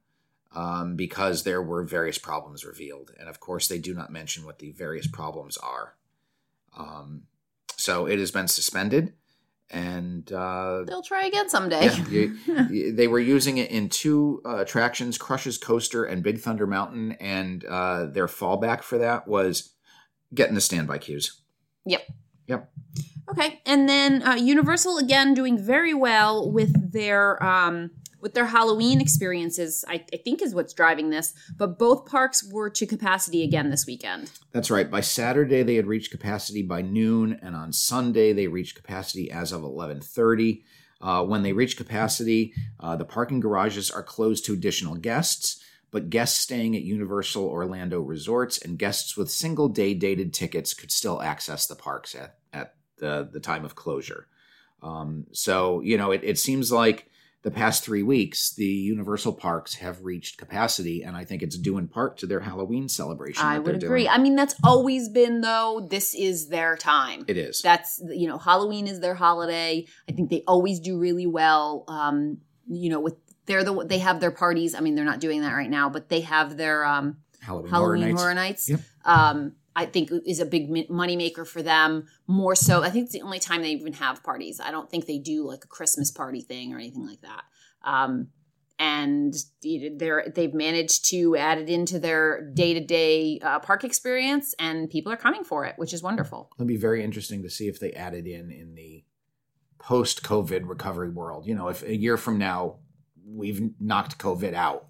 um, 0.57 0.97
because 0.97 1.45
there 1.45 1.63
were 1.63 1.85
various 1.85 2.19
problems 2.19 2.65
revealed. 2.65 3.13
And 3.21 3.29
of 3.29 3.39
course, 3.39 3.69
they 3.69 3.79
do 3.79 3.95
not 3.95 4.11
mention 4.11 4.45
what 4.45 4.59
the 4.59 4.73
various 4.73 5.07
problems 5.07 5.57
are. 5.59 5.95
Um, 6.77 7.23
so 7.77 8.07
it 8.07 8.19
has 8.19 8.31
been 8.31 8.49
suspended, 8.49 9.13
and 9.71 10.31
uh, 10.33 10.85
They'll 10.87 11.03
try 11.03 11.27
again 11.27 11.49
someday. 11.49 11.87
yeah, 11.87 12.05
you- 12.09 12.39
you- 12.71 12.93
they 12.93 13.09
were 13.09 13.19
using 13.21 13.59
it 13.59 13.71
in 13.71 13.89
two 13.89 14.41
uh, 14.45 14.57
attractions 14.59 15.19
Crush's 15.19 15.59
Coaster 15.59 16.05
and 16.05 16.23
Big 16.23 16.39
Thunder 16.41 16.67
Mountain, 16.67 17.13
and 17.21 17.65
uh, 17.65 18.07
their 18.07 18.27
fallback 18.27 18.83
for 18.83 18.99
that 18.99 19.27
was 19.27 19.71
getting 20.35 20.55
the 20.55 20.61
standby 20.61 20.99
queues. 20.99 21.41
Yep. 21.87 22.03
Yep. 22.47 22.71
Okay, 23.31 23.61
and 23.65 23.89
then 23.89 24.23
uh, 24.23 24.35
Universal 24.35 24.99
again 24.99 25.33
doing 25.33 25.57
very 25.59 25.95
well 25.95 26.51
with 26.51 26.93
their 26.93 27.43
um, 27.43 27.91
with 28.25 28.33
their 28.33 28.47
Halloween 28.47 29.03
experiences. 29.03 29.85
I, 29.87 30.03
I 30.11 30.17
think 30.17 30.41
is 30.41 30.55
what's 30.55 30.73
driving 30.73 31.11
this. 31.11 31.35
But 31.59 31.79
both 31.79 32.07
parks 32.07 32.43
were 32.43 32.71
to 32.71 32.87
capacity 32.87 33.45
again 33.45 33.69
this 33.69 33.87
weekend. 33.87 34.31
That's 34.51 34.71
right. 34.71 34.91
By 34.91 35.03
Saturday, 35.03 35.63
they 35.63 35.75
had 35.75 35.87
reached 35.87 36.11
capacity 36.11 36.63
by 36.63 36.81
noon, 36.81 37.39
and 37.43 37.55
on 37.55 37.73
Sunday, 37.75 38.33
they 38.33 38.49
reached 38.49 38.77
capacity 38.77 39.31
as 39.31 39.53
of 39.53 39.61
11:30. 39.61 40.63
Uh, 41.03 41.23
when 41.23 41.43
they 41.43 41.53
reach 41.53 41.77
capacity, 41.77 42.55
uh, 42.81 42.97
the 42.97 43.05
parking 43.05 43.41
garages 43.41 43.91
are 43.91 44.03
closed 44.03 44.47
to 44.47 44.55
additional 44.55 44.95
guests, 44.95 45.63
but 45.91 46.09
guests 46.09 46.39
staying 46.41 46.75
at 46.75 46.83
Universal 46.83 47.45
Orlando 47.45 48.01
Resorts 48.01 48.57
and 48.57 48.79
guests 48.79 49.15
with 49.15 49.31
single-day 49.31 49.93
dated 49.93 50.33
tickets 50.33 50.73
could 50.73 50.91
still 50.91 51.21
access 51.21 51.67
the 51.67 51.77
parks 51.77 52.15
at, 52.15 52.39
at 52.55 52.77
the, 52.97 53.29
the 53.31 53.41
time 53.41 53.67
of 53.67 53.75
closure. 53.75 54.29
Um, 54.83 55.27
so, 55.33 55.83
you 55.83 55.99
know, 55.99 56.11
it, 56.11 56.23
it 56.25 56.39
seems 56.39 56.73
like 56.73 57.11
the 57.45 57.51
past 57.51 57.85
three 57.85 58.03
weeks, 58.03 58.55
the 58.55 58.65
Universal 58.65 59.35
parks 59.35 59.75
have 59.75 60.03
reached 60.03 60.39
capacity, 60.39 61.03
and 61.03 61.15
I 61.15 61.27
think 61.27 61.43
it's 61.43 61.59
due 61.59 61.77
in 61.77 61.89
part 61.89 62.17
to 62.19 62.27
their 62.27 62.41
Halloween 62.41 62.89
celebration. 62.89 63.45
I 63.45 63.59
would 63.59 63.77
agree. 63.77 64.05
doing. 64.05 64.13
I 64.15 64.19
mean, 64.19 64.35
that's 64.35 64.55
always 64.65 65.11
been 65.11 65.43
though. 65.43 65.87
This 65.89 66.15
is 66.15 66.49
their 66.49 66.75
time. 66.75 67.27
It 67.29 67.37
is. 67.37 67.61
That's 67.61 68.03
you 68.09 68.27
know, 68.27 68.39
Halloween 68.39 68.87
is 68.87 69.01
their 69.01 69.15
holiday. 69.15 69.85
I 70.09 70.13
think 70.13 70.31
they 70.31 70.43
always 70.49 70.81
do 70.81 70.99
really 70.99 71.27
well. 71.27 71.85
Um, 71.87 72.39
you 72.67 72.89
know, 72.89 73.01
with 73.01 73.17
they're 73.45 73.63
the 73.63 73.85
they 73.85 73.99
have 73.99 74.21
their 74.21 74.31
parties. 74.31 74.75
I 74.75 74.81
mean, 74.81 74.95
they're 74.95 75.05
not 75.05 75.21
doing 75.21 75.43
that 75.43 75.53
right 75.53 75.71
now, 75.71 75.91
but 75.91 76.09
they 76.09 76.21
have 76.21 76.57
their 76.57 76.87
um 76.87 77.19
Halloween, 77.43 77.71
Halloween 77.71 78.01
Horror 78.01 78.07
Nights. 78.07 78.23
Horror 78.23 78.35
Nights. 78.35 78.69
Yep. 78.71 78.81
Um, 79.05 79.53
I 79.77 79.87
think 79.87 80.11
is 80.25 80.41
a 80.41 80.47
big 80.47 80.69
moneymaker 80.89 81.47
for 81.47 81.63
them. 81.63 82.07
More 82.27 82.55
so, 82.55 82.83
I 82.83 82.91
think 82.91 83.05
it's 83.05 83.13
the 83.13 83.23
only 83.23 83.41
time 83.41 83.63
they 83.63 83.73
even 83.73 83.95
have 83.95 84.23
parties. 84.23 84.61
I 84.61 84.71
don't 84.71 84.91
think 84.91 85.07
they 85.07 85.19
do 85.19 85.47
like 85.47 85.65
a 85.65 85.69
Christmas 85.69 86.11
party 86.11 86.41
thing 86.41 86.73
or 86.73 86.79
anything 86.79 87.07
like 87.07 87.21
that. 87.23 87.45
Um, 87.83 88.29
and 88.79 89.35
they're 89.63 90.33
they've 90.35 90.55
managed 90.55 91.09
to 91.11 91.37
add 91.37 91.59
it 91.59 91.69
into 91.71 91.99
their 91.99 92.51
day 92.55 92.75
to 92.75 92.81
day 92.81 93.41
park 93.63 93.85
experience, 93.85 94.55
and 94.59 94.91
people 94.91 95.13
are 95.13 95.17
coming 95.17 95.45
for 95.45 95.65
it, 95.65 95.75
which 95.77 95.93
is 95.93 96.03
wonderful. 96.03 96.51
It'll 96.57 96.67
be 96.67 96.77
very 96.77 97.05
interesting 97.05 97.43
to 97.43 97.51
see 97.51 97.69
if 97.69 97.79
they 97.79 97.93
add 97.93 98.15
it 98.15 98.27
in 98.27 98.51
in 98.51 98.75
the 98.75 99.05
post-COVID 99.79 100.69
recovery 100.69 101.11
world. 101.11 101.47
You 101.47 101.55
know, 101.55 101.69
if 101.69 101.83
a 101.83 101.97
year 101.97 102.17
from 102.17 102.39
now 102.39 102.77
we've 103.27 103.71
knocked 103.79 104.19
COVID 104.19 104.55
out, 104.55 104.89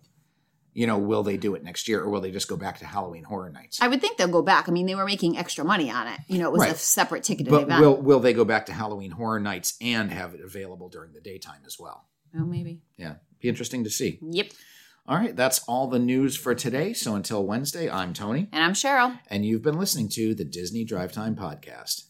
you 0.75 0.87
know, 0.87 0.99
will 0.99 1.23
they 1.23 1.37
do 1.39 1.55
it 1.55 1.63
next 1.65 1.89
year, 1.89 2.01
or 2.03 2.11
will 2.11 2.21
they 2.21 2.31
just 2.33 2.49
go 2.49 2.57
back 2.57 2.79
to 2.81 2.85
Halloween 2.85 3.25
Horror 3.25 3.49
Nights? 3.49 3.81
I 3.81 3.89
would 3.89 4.01
think 4.01 4.19
they'll 4.19 4.29
go 4.29 4.43
back. 4.43 4.69
I 4.69 4.73
mean, 4.73 4.87
they 4.87 4.95
were 4.95 5.07
making 5.07 5.39
extra 5.39 5.65
money 5.65 5.91
on 5.91 6.07
it. 6.09 6.21
You 6.29 6.39
know, 6.41 6.49
it 6.49 6.53
was 6.59 6.67
a 6.71 6.75
separate 6.75 7.23
ticketed 7.25 7.51
but 7.51 7.63
event. 7.63 7.81
will 7.81 7.97
will 8.03 8.21
they 8.21 8.33
go 8.35 8.45
back 8.45 8.67
to 8.67 8.73
Halloween 8.73 9.13
Horror 9.13 9.41
Nights 9.41 9.77
and 9.81 10.11
have 10.11 10.35
it 10.35 10.41
available 10.45 10.89
during 10.91 11.13
the 11.13 11.21
daytime 11.21 11.63
as 11.67 11.79
well? 11.79 12.05
oh, 12.37 12.45
maybe. 12.45 12.81
Yeah, 12.99 13.15
be 13.41 13.49
interesting 13.49 13.85
to 13.85 13.91
see. 13.91 14.19
Yep. 14.21 14.49
All 15.07 15.17
right, 15.17 15.37
that's 15.37 15.61
all 15.69 15.87
the 15.87 15.99
news 15.99 16.35
for 16.35 16.55
today. 16.55 16.93
So 16.95 17.15
until 17.15 17.45
Wednesday, 17.47 17.91
I'm 17.91 18.13
Tony, 18.15 18.49
And 18.53 18.65
I'm 18.65 18.73
Cheryl. 18.73 19.19
and 19.29 19.45
you've 19.45 19.63
been 19.63 19.79
listening 19.79 20.09
to 20.11 20.35
the 20.35 20.45
Disney 20.47 20.83
Drive 20.85 21.13
Time 21.13 21.37
Podcast. 21.37 22.05